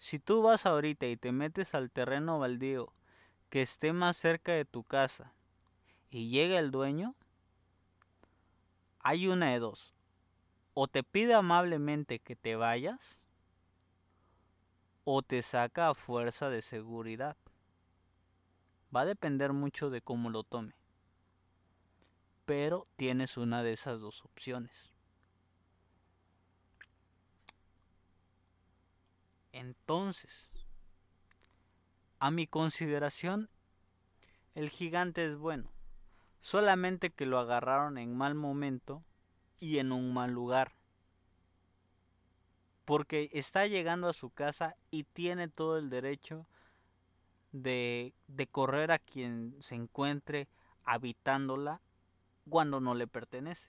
Si 0.00 0.18
tú 0.18 0.42
vas 0.42 0.66
ahorita 0.66 1.06
y 1.06 1.16
te 1.16 1.30
metes 1.30 1.74
al 1.74 1.90
terreno 1.90 2.40
baldío 2.40 2.92
que 3.52 3.60
esté 3.60 3.92
más 3.92 4.16
cerca 4.16 4.52
de 4.52 4.64
tu 4.64 4.82
casa 4.82 5.34
y 6.08 6.30
llega 6.30 6.58
el 6.58 6.70
dueño, 6.70 7.14
hay 9.00 9.28
una 9.28 9.50
de 9.50 9.58
dos. 9.58 9.92
O 10.72 10.88
te 10.88 11.02
pide 11.02 11.34
amablemente 11.34 12.18
que 12.18 12.34
te 12.34 12.56
vayas, 12.56 13.20
o 15.04 15.20
te 15.20 15.42
saca 15.42 15.90
a 15.90 15.94
fuerza 15.94 16.48
de 16.48 16.62
seguridad. 16.62 17.36
Va 18.96 19.02
a 19.02 19.04
depender 19.04 19.52
mucho 19.52 19.90
de 19.90 20.00
cómo 20.00 20.30
lo 20.30 20.44
tome. 20.44 20.72
Pero 22.46 22.86
tienes 22.96 23.36
una 23.36 23.62
de 23.62 23.74
esas 23.74 24.00
dos 24.00 24.24
opciones. 24.24 24.94
Entonces, 29.52 30.51
a 32.22 32.30
mi 32.30 32.46
consideración, 32.46 33.48
el 34.54 34.70
gigante 34.70 35.26
es 35.26 35.36
bueno, 35.36 35.72
solamente 36.40 37.10
que 37.10 37.26
lo 37.26 37.40
agarraron 37.40 37.98
en 37.98 38.16
mal 38.16 38.36
momento 38.36 39.02
y 39.58 39.78
en 39.78 39.90
un 39.90 40.14
mal 40.14 40.30
lugar. 40.30 40.70
Porque 42.84 43.28
está 43.32 43.66
llegando 43.66 44.08
a 44.08 44.12
su 44.12 44.30
casa 44.30 44.76
y 44.92 45.02
tiene 45.02 45.48
todo 45.48 45.78
el 45.78 45.90
derecho 45.90 46.46
de, 47.50 48.14
de 48.28 48.46
correr 48.46 48.92
a 48.92 49.00
quien 49.00 49.56
se 49.58 49.74
encuentre 49.74 50.46
habitándola 50.84 51.80
cuando 52.48 52.78
no 52.78 52.94
le 52.94 53.08
pertenece. 53.08 53.68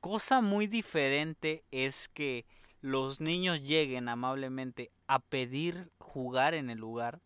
Cosa 0.00 0.40
muy 0.40 0.66
diferente 0.66 1.62
es 1.70 2.08
que 2.08 2.46
los 2.80 3.20
niños 3.20 3.62
lleguen 3.62 4.08
amablemente 4.08 4.90
a 5.08 5.18
pedir 5.18 5.90
jugar 5.98 6.54
en 6.54 6.70
el 6.70 6.78
lugar 6.78 7.20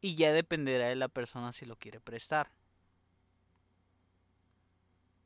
y 0.00 0.16
ya 0.16 0.32
dependerá 0.32 0.88
de 0.88 0.96
la 0.96 1.08
persona 1.08 1.52
si 1.52 1.64
lo 1.64 1.76
quiere 1.76 2.00
prestar. 2.00 2.50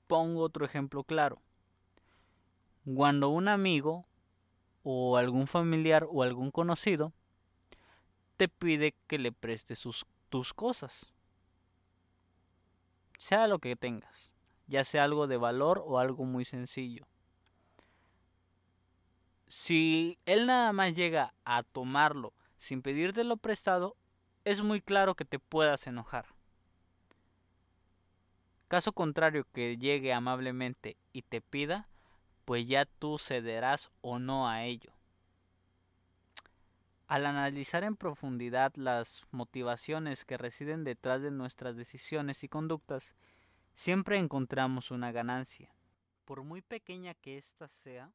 Pongo 0.07 0.43
otro 0.43 0.65
ejemplo 0.65 1.05
claro. 1.05 1.41
Cuando 2.85 3.31
un 3.31 3.49
amigo 3.49 4.07
o 4.83 5.17
algún 5.17 5.47
familiar 5.47 6.07
o 6.11 6.23
algún 6.23 6.51
conocido 6.51 7.13
te 8.37 8.49
pide 8.49 8.95
que 9.07 9.19
le 9.19 9.33
prestes 9.33 9.79
sus, 9.79 10.05
tus 10.29 10.53
cosas. 10.53 11.07
Sea 13.19 13.47
lo 13.47 13.61
que 13.61 13.77
tengas, 13.77 14.33
ya 14.67 14.85
sea 14.85 15.05
algo 15.05 15.27
de 15.27 15.37
valor 15.37 15.83
o 15.87 15.99
algo 15.99 16.25
muy 16.25 16.45
sencillo. 16.45 17.07
Si 19.55 20.19
él 20.25 20.47
nada 20.47 20.73
más 20.73 20.95
llega 20.95 21.35
a 21.45 21.63
tomarlo 21.63 22.33
sin 22.57 22.81
pedírtelo 22.81 23.37
prestado, 23.37 23.99
es 24.45 24.63
muy 24.63 24.81
claro 24.81 25.15
que 25.15 25.27
te 25.27 25.39
puedas 25.39 25.87
enojar. 25.87 26.25
Caso 28.69 28.95
contrario 28.95 29.47
que 29.53 29.77
llegue 29.77 30.15
amablemente 30.15 30.97
y 31.13 31.21
te 31.21 31.43
pida, 31.43 31.87
pues 32.47 32.67
ya 32.67 32.87
tú 32.87 33.19
cederás 33.19 33.91
o 34.01 34.19
no 34.19 34.49
a 34.49 34.65
ello. 34.65 34.95
Al 37.07 37.27
analizar 37.27 37.85
en 37.85 37.95
profundidad 37.95 38.73
las 38.77 39.27
motivaciones 39.33 40.25
que 40.25 40.39
residen 40.39 40.83
detrás 40.83 41.21
de 41.21 41.31
nuestras 41.31 41.77
decisiones 41.77 42.43
y 42.43 42.49
conductas, 42.49 43.13
siempre 43.75 44.17
encontramos 44.17 44.91
una 44.91 45.13
ganancia. 45.13 45.75
Por 46.25 46.43
muy 46.43 46.63
pequeña 46.63 47.13
que 47.13 47.37
ésta 47.37 47.69
sea, 47.69 48.11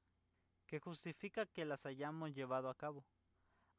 que 0.67 0.79
justifica 0.79 1.45
que 1.45 1.65
las 1.65 1.85
hayamos 1.85 2.33
llevado 2.33 2.69
a 2.69 2.75
cabo. 2.75 3.05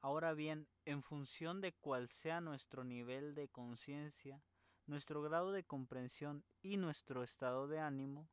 Ahora 0.01 0.33
bien, 0.33 0.67
en 0.85 1.03
función 1.03 1.61
de 1.61 1.73
cuál 1.73 2.09
sea 2.09 2.41
nuestro 2.41 2.85
nivel 2.85 3.35
de 3.35 3.49
conciencia, 3.49 4.41
nuestro 4.87 5.23
grado 5.23 5.53
de 5.53 5.65
comprensión 5.65 6.45
y 6.63 6.77
nuestro 6.77 7.23
estado 7.23 7.69
de 7.69 7.79
ánimo, 7.79 8.29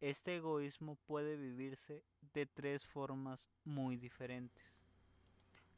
este 0.00 0.36
egoísmo 0.36 0.96
puede 1.06 1.36
vivirse 1.36 2.02
de 2.32 2.46
tres 2.46 2.86
formas 2.86 3.46
muy 3.64 3.96
diferentes. 3.96 4.64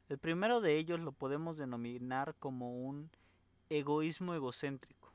El 0.07 0.17
primero 0.17 0.61
de 0.61 0.77
ellos 0.77 0.99
lo 0.99 1.11
podemos 1.11 1.57
denominar 1.57 2.35
como 2.39 2.83
un 2.85 3.11
egoísmo 3.69 4.33
egocéntrico, 4.33 5.13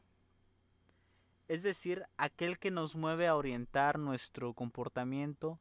es 1.47 1.63
decir, 1.63 2.05
aquel 2.19 2.59
que 2.59 2.71
nos 2.71 2.97
mueve 2.97 3.27
a 3.27 3.37
orientar 3.37 3.99
nuestro 3.99 4.53
comportamiento 4.53 5.59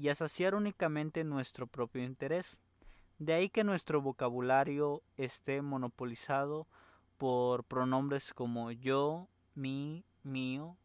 y 0.00 0.08
a 0.08 0.14
saciar 0.14 0.54
únicamente 0.54 1.24
nuestro 1.24 1.66
propio 1.66 2.02
interés. 2.02 2.58
De 3.18 3.34
ahí 3.34 3.50
que 3.50 3.64
nuestro 3.64 4.00
vocabulario 4.00 5.02
esté 5.18 5.60
monopolizado 5.60 6.66
por 7.18 7.64
pronombres 7.64 8.32
como 8.32 8.70
yo, 8.70 9.28
mi, 9.54 10.06
mío, 10.22 10.78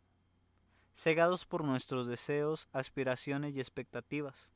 cegados 0.97 1.45
por 1.45 1.63
nuestros 1.63 2.07
deseos, 2.07 2.67
aspiraciones 2.73 3.55
y 3.55 3.61
expectativas. 3.61 4.49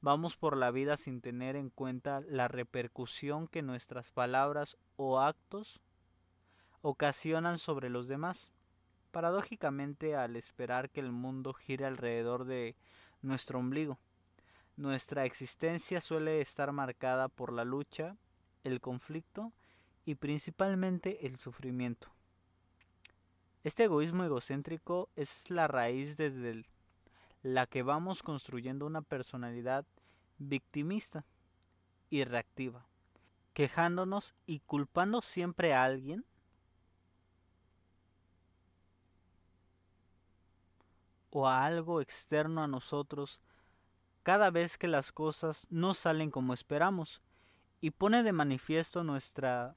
Vamos 0.00 0.36
por 0.36 0.56
la 0.56 0.70
vida 0.70 0.96
sin 0.96 1.20
tener 1.20 1.56
en 1.56 1.70
cuenta 1.70 2.20
la 2.28 2.46
repercusión 2.46 3.48
que 3.48 3.62
nuestras 3.62 4.12
palabras 4.12 4.76
o 4.94 5.18
actos 5.18 5.80
ocasionan 6.82 7.58
sobre 7.58 7.90
los 7.90 8.06
demás. 8.06 8.52
Paradójicamente, 9.10 10.14
al 10.14 10.36
esperar 10.36 10.88
que 10.90 11.00
el 11.00 11.10
mundo 11.10 11.52
gire 11.52 11.84
alrededor 11.84 12.44
de 12.44 12.76
nuestro 13.24 13.58
ombligo. 13.58 13.98
Nuestra 14.76 15.24
existencia 15.24 16.00
suele 16.00 16.40
estar 16.40 16.72
marcada 16.72 17.28
por 17.28 17.52
la 17.52 17.64
lucha, 17.64 18.16
el 18.64 18.80
conflicto 18.80 19.52
y 20.04 20.16
principalmente 20.16 21.26
el 21.26 21.38
sufrimiento. 21.38 22.08
Este 23.62 23.84
egoísmo 23.84 24.24
egocéntrico 24.24 25.08
es 25.16 25.48
la 25.50 25.68
raíz 25.68 26.16
desde 26.16 26.64
la 27.42 27.66
que 27.66 27.82
vamos 27.82 28.22
construyendo 28.22 28.84
una 28.84 29.00
personalidad 29.00 29.86
victimista 30.38 31.24
y 32.10 32.24
reactiva, 32.24 32.86
quejándonos 33.54 34.34
y 34.46 34.60
culpando 34.60 35.22
siempre 35.22 35.72
a 35.72 35.84
alguien 35.84 36.24
o 41.34 41.48
a 41.48 41.64
algo 41.64 42.00
externo 42.00 42.62
a 42.62 42.68
nosotros 42.68 43.40
cada 44.22 44.50
vez 44.50 44.78
que 44.78 44.86
las 44.86 45.10
cosas 45.10 45.66
no 45.68 45.92
salen 45.92 46.30
como 46.30 46.54
esperamos 46.54 47.22
y 47.80 47.90
pone 47.90 48.22
de 48.22 48.32
manifiesto 48.32 49.02
nuestra 49.02 49.74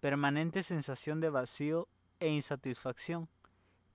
permanente 0.00 0.62
sensación 0.62 1.20
de 1.20 1.30
vacío 1.30 1.88
e 2.20 2.28
insatisfacción 2.28 3.30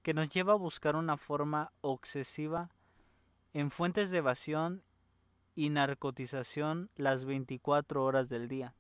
que 0.02 0.16
nos 0.16 0.30
lleva 0.32 0.54
a 0.54 0.58
buscar 0.58 0.96
una 0.96 1.18
forma 1.18 1.72
obsesiva 1.82 2.72
en 3.54 3.70
fuentes 3.70 4.10
de 4.10 4.18
evasión 4.18 4.82
y 5.54 5.70
narcotización 5.70 6.90
las 6.96 7.26
24 7.26 8.04
horas 8.04 8.28
del 8.28 8.48
día. 8.48 8.74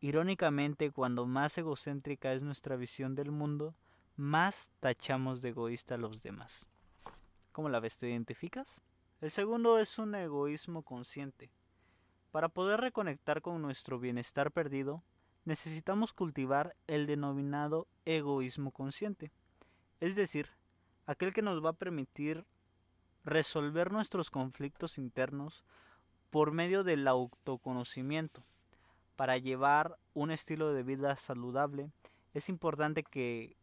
Irónicamente, 0.00 0.90
cuando 0.90 1.26
más 1.26 1.56
egocéntrica 1.56 2.32
es 2.32 2.42
nuestra 2.42 2.74
visión 2.74 3.14
del 3.14 3.30
mundo, 3.30 3.76
más 4.16 4.68
tachamos 4.80 5.42
de 5.42 5.50
egoísta 5.50 5.94
a 5.94 5.98
los 5.98 6.22
demás. 6.22 6.66
¿Cómo 7.56 7.70
la 7.70 7.80
ves? 7.80 7.96
¿Te 7.96 8.10
identificas? 8.10 8.82
El 9.22 9.30
segundo 9.30 9.78
es 9.78 9.98
un 9.98 10.14
egoísmo 10.14 10.82
consciente. 10.82 11.50
Para 12.30 12.50
poder 12.50 12.82
reconectar 12.82 13.40
con 13.40 13.62
nuestro 13.62 13.98
bienestar 13.98 14.52
perdido, 14.52 15.02
necesitamos 15.46 16.12
cultivar 16.12 16.76
el 16.86 17.06
denominado 17.06 17.88
egoísmo 18.04 18.72
consciente, 18.72 19.32
es 20.00 20.14
decir, 20.16 20.50
aquel 21.06 21.32
que 21.32 21.40
nos 21.40 21.64
va 21.64 21.70
a 21.70 21.78
permitir 21.78 22.44
resolver 23.24 23.90
nuestros 23.90 24.30
conflictos 24.30 24.98
internos 24.98 25.64
por 26.28 26.52
medio 26.52 26.84
del 26.84 27.08
autoconocimiento. 27.08 28.44
Para 29.16 29.38
llevar 29.38 29.96
un 30.12 30.30
estilo 30.30 30.74
de 30.74 30.82
vida 30.82 31.16
saludable, 31.16 31.90
es 32.34 32.50
importante 32.50 33.02
que 33.02 33.56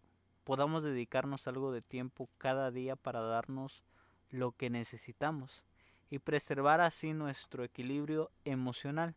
podamos 0.44 0.84
dedicarnos 0.84 1.48
algo 1.48 1.72
de 1.72 1.82
tiempo 1.82 2.30
cada 2.38 2.72
día 2.72 2.96
para 2.96 3.22
darnos 3.22 3.84
lo 4.30 4.52
que 4.52 4.70
necesitamos 4.70 5.64
y 6.10 6.20
preservar 6.20 6.82
así 6.82 7.14
nuestro 7.14 7.64
equilibrio 7.64 8.32
emocional. 8.46 9.16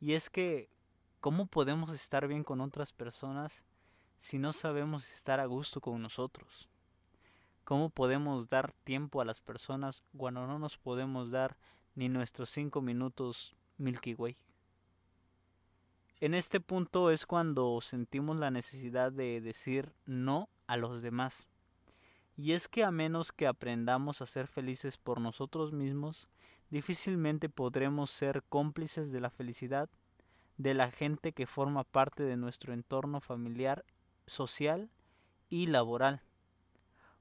Y 0.00 0.14
es 0.14 0.30
que, 0.30 0.68
¿cómo 1.20 1.46
podemos 1.46 1.92
estar 1.92 2.26
bien 2.26 2.44
con 2.44 2.60
otras 2.60 2.92
personas 2.92 3.62
si 4.20 4.38
no 4.38 4.52
sabemos 4.52 5.12
estar 5.12 5.40
a 5.40 5.46
gusto 5.46 5.80
con 5.80 6.00
nosotros? 6.00 6.68
¿Cómo 7.64 7.90
podemos 7.90 8.48
dar 8.48 8.72
tiempo 8.84 9.20
a 9.20 9.24
las 9.24 9.40
personas 9.40 10.02
cuando 10.16 10.46
no 10.46 10.58
nos 10.58 10.78
podemos 10.78 11.30
dar 11.30 11.56
ni 11.94 12.08
nuestros 12.08 12.50
cinco 12.50 12.80
minutos 12.80 13.54
Milky 13.76 14.14
Way? 14.14 14.47
En 16.20 16.34
este 16.34 16.58
punto 16.58 17.10
es 17.10 17.26
cuando 17.26 17.80
sentimos 17.80 18.36
la 18.36 18.50
necesidad 18.50 19.12
de 19.12 19.40
decir 19.40 19.92
no 20.04 20.48
a 20.66 20.76
los 20.76 21.00
demás. 21.00 21.46
Y 22.36 22.52
es 22.52 22.66
que 22.66 22.82
a 22.82 22.90
menos 22.90 23.30
que 23.30 23.46
aprendamos 23.46 24.20
a 24.20 24.26
ser 24.26 24.48
felices 24.48 24.98
por 24.98 25.20
nosotros 25.20 25.72
mismos, 25.72 26.28
difícilmente 26.70 27.48
podremos 27.48 28.10
ser 28.10 28.42
cómplices 28.48 29.12
de 29.12 29.20
la 29.20 29.30
felicidad 29.30 29.88
de 30.56 30.74
la 30.74 30.90
gente 30.90 31.32
que 31.32 31.46
forma 31.46 31.84
parte 31.84 32.24
de 32.24 32.36
nuestro 32.36 32.72
entorno 32.72 33.20
familiar, 33.20 33.84
social 34.26 34.90
y 35.48 35.66
laboral. 35.66 36.20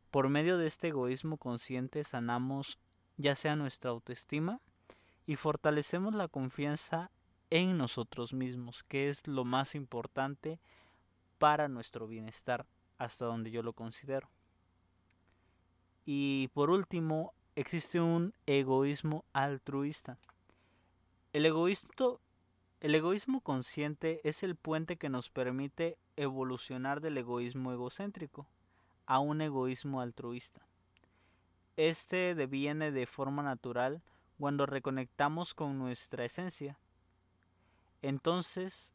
Por 0.10 0.28
medio 0.28 0.58
de 0.58 0.66
este 0.66 0.88
egoísmo 0.88 1.38
consciente 1.38 2.04
sanamos 2.04 2.80
ya 3.18 3.36
sea 3.36 3.56
nuestra 3.56 3.92
autoestima 3.92 4.60
y 5.28 5.36
fortalecemos 5.36 6.16
la 6.16 6.28
confianza 6.28 7.12
en 7.50 7.78
nosotros 7.78 8.34
mismos, 8.34 8.84
que 8.84 9.10
es 9.10 9.26
lo 9.28 9.46
más 9.46 9.76
importante 9.76 10.60
para 11.38 11.68
nuestro 11.68 12.08
bienestar, 12.08 12.66
hasta 12.98 13.26
donde 13.26 13.52
yo 13.52 13.64
lo 13.64 13.74
considero. 13.74 14.30
Y 16.06 16.50
por 16.54 16.70
último, 16.70 17.34
existe 17.56 18.00
un 18.00 18.34
egoísmo 18.46 19.26
altruista. 19.34 20.18
El 21.34 21.46
egoísmo, 21.46 22.20
el 22.80 22.96
egoísmo 22.96 23.42
consciente 23.42 24.22
es 24.24 24.44
el 24.44 24.56
puente 24.56 24.98
que 24.98 25.10
nos 25.10 25.30
permite 25.30 25.98
evolucionar 26.16 27.02
del 27.02 27.18
egoísmo 27.18 27.72
egocéntrico 27.72 28.48
a 29.06 29.20
un 29.20 29.42
egoísmo 29.42 30.02
altruista. 30.02 30.68
Este 31.76 32.36
deviene 32.36 32.92
de 32.92 33.06
forma 33.06 33.44
natural 33.44 34.02
cuando 34.40 34.66
reconectamos 34.66 35.54
con 35.54 35.78
nuestra 35.78 36.26
esencia. 36.26 36.78
Entonces, 38.02 38.92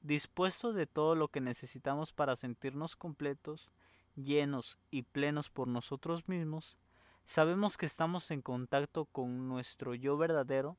dispuestos 0.00 0.74
de 0.74 0.86
todo 0.86 1.14
lo 1.14 1.28
que 1.28 1.40
necesitamos 1.40 2.12
para 2.12 2.36
sentirnos 2.36 2.96
completos, 2.96 3.70
llenos 4.14 4.78
y 4.90 5.02
plenos 5.02 5.50
por 5.50 5.68
nosotros 5.68 6.28
mismos, 6.28 6.78
sabemos 7.26 7.76
que 7.76 7.86
estamos 7.86 8.30
en 8.30 8.42
contacto 8.42 9.04
con 9.06 9.48
nuestro 9.48 9.94
yo 9.94 10.16
verdadero 10.16 10.76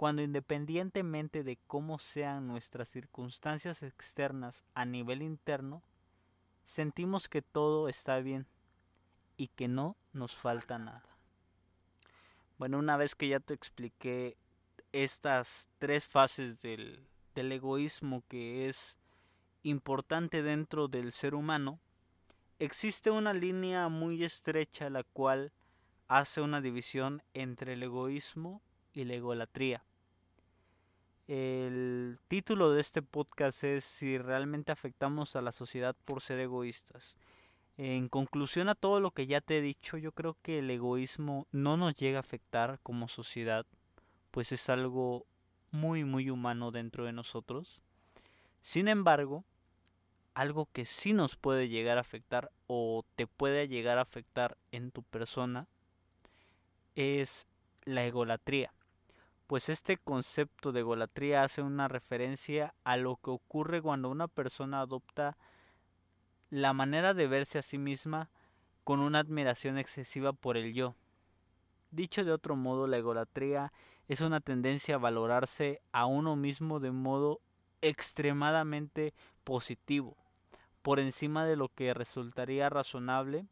cuando 0.00 0.22
independientemente 0.22 1.44
de 1.44 1.58
cómo 1.66 1.98
sean 1.98 2.46
nuestras 2.46 2.88
circunstancias 2.88 3.82
externas 3.82 4.64
a 4.72 4.86
nivel 4.86 5.20
interno, 5.20 5.82
sentimos 6.64 7.28
que 7.28 7.42
todo 7.42 7.86
está 7.86 8.18
bien 8.20 8.46
y 9.36 9.48
que 9.48 9.68
no 9.68 9.96
nos 10.14 10.34
falta 10.34 10.78
nada. 10.78 11.04
Bueno, 12.56 12.78
una 12.78 12.96
vez 12.96 13.14
que 13.14 13.28
ya 13.28 13.40
te 13.40 13.52
expliqué 13.52 14.38
estas 14.92 15.68
tres 15.78 16.06
fases 16.06 16.60
del, 16.60 17.06
del 17.34 17.52
egoísmo 17.52 18.22
que 18.28 18.68
es 18.68 18.96
importante 19.62 20.42
dentro 20.42 20.88
del 20.88 21.12
ser 21.12 21.34
humano, 21.34 21.80
existe 22.58 23.10
una 23.10 23.32
línea 23.32 23.88
muy 23.88 24.24
estrecha 24.24 24.90
la 24.90 25.02
cual 25.02 25.52
hace 26.08 26.40
una 26.40 26.60
división 26.60 27.22
entre 27.34 27.74
el 27.74 27.82
egoísmo 27.82 28.62
y 28.92 29.04
la 29.04 29.14
egolatría. 29.14 29.84
El 31.28 32.18
título 32.26 32.72
de 32.72 32.80
este 32.80 33.02
podcast 33.02 33.62
es 33.62 33.84
si 33.84 34.18
realmente 34.18 34.72
afectamos 34.72 35.36
a 35.36 35.42
la 35.42 35.52
sociedad 35.52 35.94
por 36.04 36.22
ser 36.22 36.40
egoístas. 36.40 37.16
En 37.76 38.08
conclusión 38.08 38.68
a 38.68 38.74
todo 38.74 38.98
lo 38.98 39.12
que 39.12 39.28
ya 39.28 39.40
te 39.40 39.58
he 39.58 39.62
dicho, 39.62 39.96
yo 39.96 40.10
creo 40.10 40.36
que 40.42 40.58
el 40.58 40.68
egoísmo 40.68 41.46
no 41.52 41.76
nos 41.76 41.94
llega 41.94 42.18
a 42.18 42.20
afectar 42.20 42.80
como 42.82 43.06
sociedad, 43.06 43.64
pues 44.30 44.52
es 44.52 44.68
algo 44.68 45.26
muy 45.70 46.04
muy 46.04 46.30
humano 46.30 46.70
dentro 46.70 47.04
de 47.04 47.12
nosotros. 47.12 47.82
Sin 48.62 48.88
embargo, 48.88 49.44
algo 50.34 50.68
que 50.72 50.84
sí 50.84 51.12
nos 51.12 51.36
puede 51.36 51.68
llegar 51.68 51.98
a 51.98 52.02
afectar 52.02 52.50
o 52.66 53.04
te 53.16 53.26
puede 53.26 53.68
llegar 53.68 53.98
a 53.98 54.02
afectar 54.02 54.56
en 54.72 54.90
tu 54.90 55.02
persona 55.02 55.66
es 56.94 57.46
la 57.84 58.04
egolatría 58.04 58.72
pues 59.50 59.68
este 59.68 59.96
concepto 59.96 60.70
de 60.70 60.78
egolatría 60.78 61.42
hace 61.42 61.60
una 61.60 61.88
referencia 61.88 62.72
a 62.84 62.96
lo 62.96 63.16
que 63.16 63.30
ocurre 63.30 63.82
cuando 63.82 64.08
una 64.08 64.28
persona 64.28 64.80
adopta 64.80 65.36
la 66.50 66.72
manera 66.72 67.14
de 67.14 67.26
verse 67.26 67.58
a 67.58 67.62
sí 67.62 67.76
misma 67.76 68.30
con 68.84 69.00
una 69.00 69.18
admiración 69.18 69.76
excesiva 69.76 70.32
por 70.32 70.56
el 70.56 70.72
yo. 70.72 70.94
Dicho 71.90 72.24
de 72.24 72.30
otro 72.30 72.54
modo, 72.54 72.86
la 72.86 72.98
egolatría 72.98 73.72
es 74.10 74.20
una 74.20 74.40
tendencia 74.40 74.96
a 74.96 74.98
valorarse 74.98 75.80
a 75.92 76.06
uno 76.06 76.36
mismo 76.36 76.80
de 76.80 76.90
modo 76.90 77.40
extremadamente 77.80 79.14
positivo, 79.44 80.16
por 80.82 81.00
encima 81.00 81.46
de 81.46 81.56
lo 81.56 81.68
que 81.68 81.94
resultaría 81.94 82.68
razonable 82.68 83.46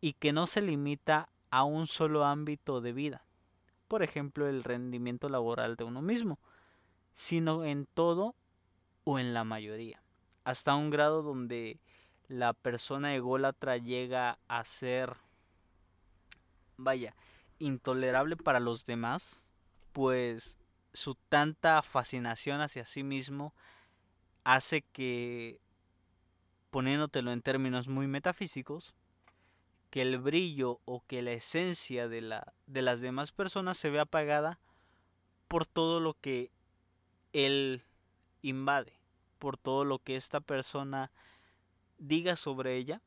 y 0.00 0.12
que 0.12 0.32
no 0.32 0.46
se 0.46 0.60
limita 0.60 1.28
a 1.50 1.64
un 1.64 1.86
solo 1.86 2.24
ámbito 2.24 2.80
de 2.80 2.92
vida 2.92 3.26
por 3.88 4.02
ejemplo, 4.02 4.48
el 4.48 4.64
rendimiento 4.64 5.28
laboral 5.28 5.76
de 5.76 5.84
uno 5.84 6.02
mismo, 6.02 6.38
sino 7.14 7.64
en 7.64 7.86
todo 7.86 8.34
o 9.04 9.18
en 9.18 9.32
la 9.32 9.44
mayoría, 9.44 10.02
hasta 10.44 10.74
un 10.74 10.90
grado 10.90 11.22
donde 11.22 11.78
la 12.28 12.52
persona 12.52 13.14
ególatra 13.14 13.76
llega 13.76 14.38
a 14.48 14.64
ser, 14.64 15.16
vaya, 16.76 17.14
intolerable 17.58 18.36
para 18.36 18.60
los 18.60 18.84
demás, 18.84 19.44
pues 19.96 20.58
su 20.92 21.14
tanta 21.14 21.80
fascinación 21.80 22.60
hacia 22.60 22.84
sí 22.84 23.02
mismo 23.02 23.54
hace 24.44 24.82
que, 24.82 25.58
poniéndotelo 26.70 27.32
en 27.32 27.40
términos 27.40 27.88
muy 27.88 28.06
metafísicos, 28.06 28.94
que 29.88 30.02
el 30.02 30.18
brillo 30.18 30.80
o 30.84 31.02
que 31.06 31.22
la 31.22 31.32
esencia 31.32 32.08
de, 32.08 32.20
la, 32.20 32.52
de 32.66 32.82
las 32.82 33.00
demás 33.00 33.32
personas 33.32 33.78
se 33.78 33.88
ve 33.88 33.98
apagada 33.98 34.58
por 35.48 35.64
todo 35.64 35.98
lo 35.98 36.12
que 36.12 36.50
él 37.32 37.82
invade, 38.42 38.92
por 39.38 39.56
todo 39.56 39.86
lo 39.86 39.98
que 39.98 40.16
esta 40.16 40.40
persona 40.40 41.10
diga 41.96 42.36
sobre 42.36 42.76
ella 42.76 43.00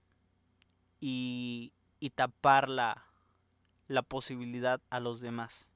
y, 0.99 1.71
y 1.99 2.09
tapar 2.09 2.67
la, 2.67 3.05
la 3.87 4.01
posibilidad 4.01 4.81
a 4.89 4.99
los 4.99 5.21
demás. 5.21 5.68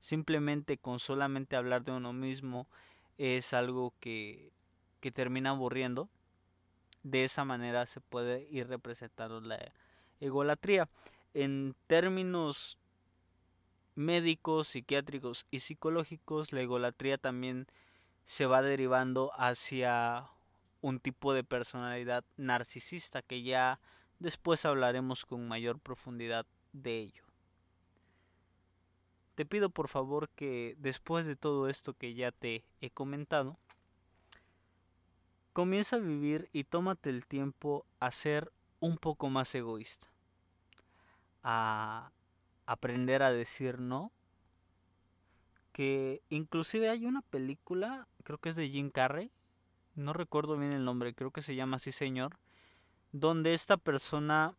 Simplemente 0.00 0.78
con 0.78 1.00
solamente 1.00 1.56
hablar 1.56 1.84
de 1.84 1.92
uno 1.92 2.12
mismo 2.12 2.66
es 3.16 3.52
algo 3.52 3.92
que, 4.00 4.52
que 5.00 5.10
termina 5.10 5.50
aburriendo. 5.50 6.08
De 7.02 7.24
esa 7.24 7.44
manera 7.44 7.86
se 7.86 8.00
puede 8.00 8.46
ir 8.50 8.68
representando 8.68 9.40
la, 9.40 9.72
egolatría. 10.20 10.88
En 11.34 11.74
términos 11.86 12.78
médicos, 13.94 14.68
psiquiátricos 14.68 15.46
y 15.50 15.60
psicológicos, 15.60 16.52
la 16.52 16.60
egolatría 16.60 17.18
también 17.18 17.66
se 18.26 18.46
va 18.46 18.62
derivando 18.62 19.32
hacia 19.36 20.26
un 20.80 21.00
tipo 21.00 21.34
de 21.34 21.44
personalidad 21.44 22.24
narcisista 22.36 23.22
que 23.22 23.42
ya 23.42 23.80
después 24.18 24.64
hablaremos 24.64 25.24
con 25.24 25.48
mayor 25.48 25.78
profundidad 25.80 26.46
de 26.72 26.98
ello. 26.98 27.27
Te 29.38 29.46
pido 29.46 29.70
por 29.70 29.86
favor 29.86 30.28
que 30.30 30.74
después 30.80 31.24
de 31.24 31.36
todo 31.36 31.68
esto 31.68 31.94
que 31.94 32.12
ya 32.14 32.32
te 32.32 32.64
he 32.80 32.90
comentado, 32.90 33.56
comienza 35.52 35.94
a 35.94 36.00
vivir 36.00 36.50
y 36.52 36.64
tómate 36.64 37.08
el 37.10 37.24
tiempo 37.24 37.86
a 38.00 38.10
ser 38.10 38.50
un 38.80 38.98
poco 38.98 39.28
más 39.28 39.54
egoísta. 39.54 40.08
A 41.44 42.10
aprender 42.66 43.22
a 43.22 43.30
decir 43.30 43.78
no. 43.78 44.10
Que 45.70 46.20
inclusive 46.30 46.90
hay 46.90 47.06
una 47.06 47.22
película, 47.22 48.08
creo 48.24 48.38
que 48.38 48.48
es 48.48 48.56
de 48.56 48.68
Jim 48.68 48.90
Carrey, 48.90 49.30
no 49.94 50.14
recuerdo 50.14 50.58
bien 50.58 50.72
el 50.72 50.84
nombre, 50.84 51.14
creo 51.14 51.30
que 51.30 51.42
se 51.42 51.54
llama 51.54 51.76
así 51.76 51.92
señor, 51.92 52.40
donde 53.12 53.54
esta 53.54 53.76
persona, 53.76 54.56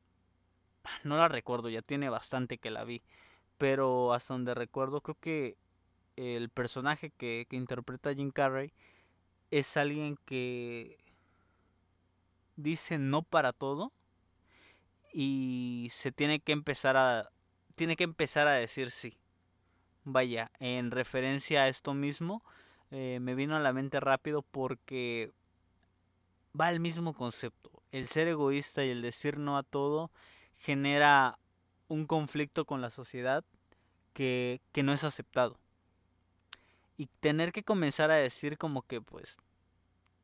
no 1.04 1.18
la 1.18 1.28
recuerdo, 1.28 1.68
ya 1.68 1.82
tiene 1.82 2.08
bastante 2.08 2.58
que 2.58 2.72
la 2.72 2.86
vi, 2.86 3.04
pero 3.60 4.14
hasta 4.14 4.34
donde 4.34 4.56
recuerdo 4.56 5.02
creo 5.02 5.18
que 5.22 5.58
el 6.16 6.50
personaje 6.50 7.12
que, 7.12 7.46
que 7.48 7.56
interpreta 7.56 8.16
Jim 8.16 8.32
Carrey 8.32 8.74
es 9.52 9.78
alguien 9.78 10.18
que 10.26 10.98
dice 12.56 12.98
no 12.98 13.22
para 13.22 13.54
todo 13.54 13.92
y 15.14 15.90
se 15.92 16.12
tiene 16.12 16.40
que 16.40 16.52
empezar 16.52 16.98
a 16.98 17.30
tiene 17.76 17.96
que 17.96 18.04
empezar 18.04 18.48
a 18.48 18.54
decir 18.54 18.92
sí. 18.92 19.18
Vaya, 20.04 20.52
en 20.60 20.92
referencia 20.92 21.64
a 21.64 21.68
esto 21.70 21.94
mismo, 21.94 22.44
eh, 22.92 23.20
me 23.22 23.36
vino 23.36 23.56
a 23.56 23.60
la 23.60 23.72
mente 23.72 24.02
rápido 24.02 24.42
porque 24.42 25.32
va 26.60 26.68
al 26.68 26.82
mismo 26.82 27.14
concepto. 27.14 27.72
El 27.94 28.08
ser 28.08 28.28
egoísta 28.28 28.84
y 28.84 28.90
el 28.90 29.02
decir 29.02 29.38
no 29.38 29.58
a 29.58 29.64
todo 29.64 30.12
genera 30.58 31.39
un 31.90 32.06
conflicto 32.06 32.64
con 32.64 32.80
la 32.80 32.92
sociedad 32.92 33.44
que, 34.14 34.62
que 34.72 34.84
no 34.84 34.94
es 34.94 35.04
aceptado. 35.04 35.58
Y 36.96 37.08
tener 37.20 37.52
que 37.52 37.64
comenzar 37.64 38.12
a 38.12 38.16
decir 38.16 38.58
como 38.58 38.84
que 38.84 39.02
pues 39.02 39.38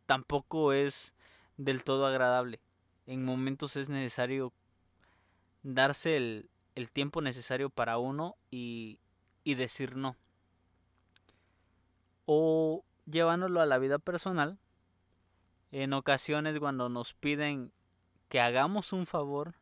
tampoco 0.05 0.71
es 0.71 1.13
del 1.57 1.83
todo 1.83 2.05
agradable. 2.05 2.61
En 3.05 3.25
momentos 3.25 3.75
es 3.75 3.89
necesario 3.89 4.53
darse 5.63 6.17
el, 6.17 6.49
el 6.75 6.89
tiempo 6.89 7.21
necesario 7.21 7.69
para 7.69 7.97
uno 7.97 8.35
y, 8.51 8.99
y 9.43 9.55
decir 9.55 9.95
no. 9.95 10.15
O 12.25 12.83
llevándolo 13.05 13.61
a 13.61 13.65
la 13.65 13.77
vida 13.77 13.99
personal, 13.99 14.57
en 15.71 15.93
ocasiones 15.93 16.59
cuando 16.59 16.89
nos 16.89 17.13
piden 17.13 17.71
que 18.29 18.41
hagamos 18.41 18.93
un 18.93 19.05
favor, 19.05 19.55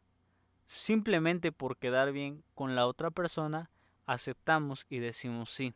simplemente 0.67 1.51
por 1.51 1.77
quedar 1.77 2.11
bien 2.11 2.43
con 2.55 2.75
la 2.75 2.87
otra 2.87 3.11
persona, 3.11 3.69
aceptamos 4.05 4.85
y 4.89 4.99
decimos 4.99 5.49
sí. 5.51 5.73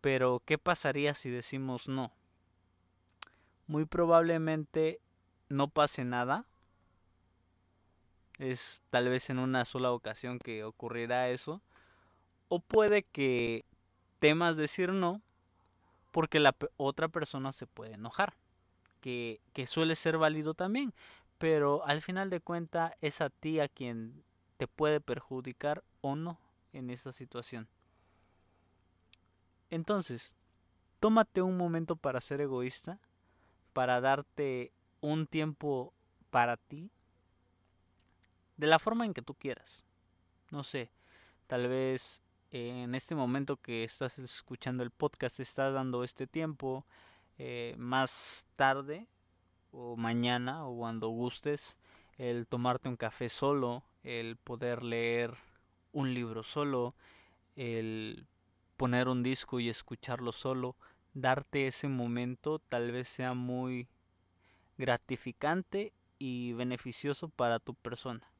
Pero, 0.00 0.42
¿qué 0.44 0.58
pasaría 0.58 1.14
si 1.14 1.30
decimos 1.30 1.88
no? 1.88 2.12
Muy 3.66 3.84
probablemente 3.84 5.00
no 5.48 5.68
pase 5.68 6.04
nada. 6.04 6.44
Es 8.38 8.82
tal 8.90 9.08
vez 9.08 9.30
en 9.30 9.38
una 9.38 9.64
sola 9.64 9.92
ocasión 9.92 10.38
que 10.38 10.62
ocurrirá 10.64 11.30
eso. 11.30 11.60
O 12.48 12.60
puede 12.60 13.02
que 13.02 13.64
temas 14.20 14.56
decir 14.56 14.92
no 14.92 15.22
porque 16.12 16.38
la 16.38 16.54
otra 16.76 17.08
persona 17.08 17.52
se 17.52 17.66
puede 17.66 17.94
enojar. 17.94 18.34
Que, 19.00 19.40
que 19.52 19.66
suele 19.66 19.96
ser 19.96 20.18
válido 20.18 20.54
también. 20.54 20.94
Pero 21.38 21.84
al 21.84 22.02
final 22.02 22.30
de 22.30 22.40
cuentas 22.40 22.92
es 23.00 23.20
a 23.20 23.30
ti 23.30 23.60
a 23.60 23.68
quien 23.68 24.24
te 24.56 24.66
puede 24.66 25.00
perjudicar 25.00 25.84
o 26.00 26.16
no 26.16 26.40
en 26.72 26.90
esa 26.90 27.12
situación. 27.12 27.68
Entonces, 29.70 30.34
tómate 31.00 31.42
un 31.42 31.56
momento 31.56 31.96
para 31.96 32.20
ser 32.20 32.40
egoísta, 32.40 33.00
para 33.72 34.00
darte 34.00 34.72
un 35.00 35.26
tiempo 35.26 35.92
para 36.30 36.56
ti, 36.56 36.90
de 38.56 38.66
la 38.66 38.78
forma 38.78 39.04
en 39.04 39.12
que 39.12 39.22
tú 39.22 39.34
quieras. 39.34 39.84
No 40.50 40.62
sé, 40.62 40.90
tal 41.46 41.68
vez 41.68 42.22
en 42.50 42.94
este 42.94 43.14
momento 43.14 43.56
que 43.56 43.84
estás 43.84 44.18
escuchando 44.18 44.82
el 44.82 44.90
podcast, 44.90 45.40
estás 45.40 45.74
dando 45.74 46.04
este 46.04 46.26
tiempo, 46.26 46.86
eh, 47.38 47.74
más 47.76 48.46
tarde 48.56 49.08
o 49.70 49.96
mañana 49.96 50.66
o 50.66 50.76
cuando 50.76 51.08
gustes, 51.08 51.76
el 52.18 52.46
tomarte 52.46 52.88
un 52.88 52.96
café 52.96 53.28
solo, 53.28 53.82
el 54.02 54.36
poder 54.36 54.82
leer 54.82 55.34
un 55.92 56.14
libro 56.14 56.42
solo, 56.42 56.94
el 57.56 58.26
poner 58.76 59.08
un 59.08 59.22
disco 59.22 59.60
y 59.60 59.68
escucharlo 59.68 60.32
solo, 60.32 60.76
darte 61.14 61.66
ese 61.66 61.88
momento 61.88 62.58
tal 62.58 62.92
vez 62.92 63.08
sea 63.08 63.34
muy 63.34 63.88
gratificante 64.76 65.92
y 66.18 66.52
beneficioso 66.52 67.28
para 67.28 67.58
tu 67.58 67.74
persona, 67.74 68.30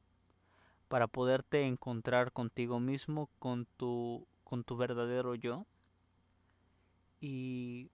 para 0.87 1.07
poderte 1.07 1.65
encontrar 1.65 2.31
contigo 2.31 2.79
mismo, 2.79 3.29
con 3.39 3.65
tu, 3.77 4.27
con 4.43 4.63
tu 4.63 4.77
verdadero 4.77 5.35
yo. 5.35 5.65
Y, 7.19 7.89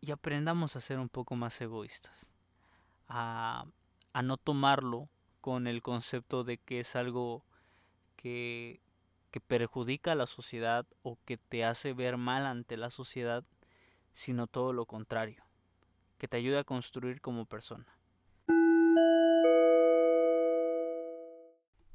y 0.00 0.12
aprendamos 0.12 0.76
a 0.76 0.80
ser 0.80 1.00
un 1.00 1.08
poco 1.08 1.34
más 1.34 1.60
egoístas, 1.60 2.28
a, 3.12 3.66
no 4.22 4.36
tomarlo 4.38 5.08
con 5.40 5.66
el 5.66 5.82
concepto 5.82 6.44
de 6.44 6.58
que 6.58 6.80
es 6.80 6.96
algo 6.96 7.44
que, 8.16 8.80
que 9.30 9.40
perjudica 9.40 10.12
a 10.12 10.16
la 10.16 10.26
sociedad 10.26 10.86
o 11.02 11.18
que 11.24 11.36
te 11.36 11.64
hace 11.64 11.92
ver 11.92 12.16
mal 12.16 12.46
ante 12.46 12.76
la 12.76 12.90
sociedad, 12.90 13.44
sino 14.14 14.46
todo 14.46 14.72
lo 14.72 14.86
contrario, 14.86 15.44
que 16.18 16.28
te 16.28 16.38
ayuda 16.38 16.60
a 16.60 16.64
construir 16.64 17.20
como 17.20 17.44
persona. 17.44 17.86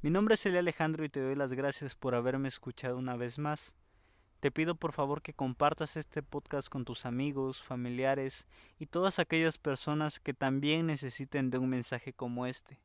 Mi 0.00 0.10
nombre 0.10 0.36
es 0.36 0.46
Elia 0.46 0.60
Alejandro 0.60 1.04
y 1.04 1.08
te 1.08 1.20
doy 1.20 1.34
las 1.34 1.52
gracias 1.52 1.96
por 1.96 2.14
haberme 2.14 2.46
escuchado 2.46 2.96
una 2.96 3.16
vez 3.16 3.40
más. 3.40 3.74
Te 4.40 4.50
pido 4.52 4.76
por 4.76 4.92
favor 4.92 5.20
que 5.20 5.34
compartas 5.34 5.96
este 5.96 6.22
podcast 6.22 6.68
con 6.68 6.84
tus 6.84 7.06
amigos, 7.06 7.60
familiares 7.60 8.46
y 8.78 8.86
todas 8.86 9.18
aquellas 9.18 9.58
personas 9.58 10.20
que 10.20 10.32
también 10.32 10.86
necesiten 10.86 11.50
de 11.50 11.58
un 11.58 11.70
mensaje 11.70 12.12
como 12.12 12.46
este. 12.46 12.78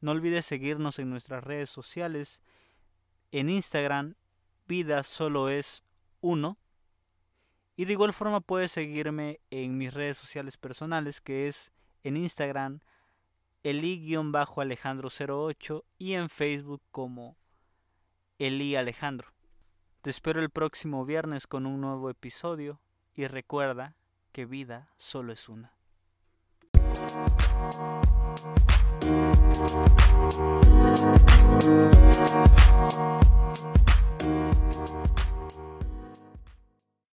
No 0.00 0.12
olvides 0.12 0.46
seguirnos 0.46 1.00
en 1.00 1.10
nuestras 1.10 1.42
redes 1.42 1.70
sociales. 1.70 2.40
En 3.32 3.48
Instagram, 3.48 4.14
vida 4.68 5.02
solo 5.02 5.48
es 5.48 5.82
uno. 6.20 6.56
Y 7.74 7.86
de 7.86 7.94
igual 7.94 8.12
forma 8.12 8.40
puedes 8.40 8.70
seguirme 8.70 9.40
en 9.50 9.76
mis 9.78 9.92
redes 9.92 10.18
sociales 10.18 10.56
personales, 10.56 11.20
que 11.20 11.48
es 11.48 11.72
en 12.04 12.16
Instagram, 12.16 12.78
eli-alejandro08 13.64 15.82
y 15.98 16.12
en 16.12 16.28
Facebook 16.28 16.80
como 16.92 17.36
Eli 18.38 18.76
Alejandro. 18.76 19.32
Te 20.02 20.10
espero 20.10 20.40
el 20.40 20.50
próximo 20.50 21.04
viernes 21.04 21.46
con 21.46 21.64
un 21.64 21.80
nuevo 21.80 22.10
episodio 22.10 22.80
y 23.14 23.28
recuerda 23.28 23.94
que 24.32 24.46
vida 24.46 24.88
solo 24.98 25.32
es 25.32 25.48
una. 25.48 25.76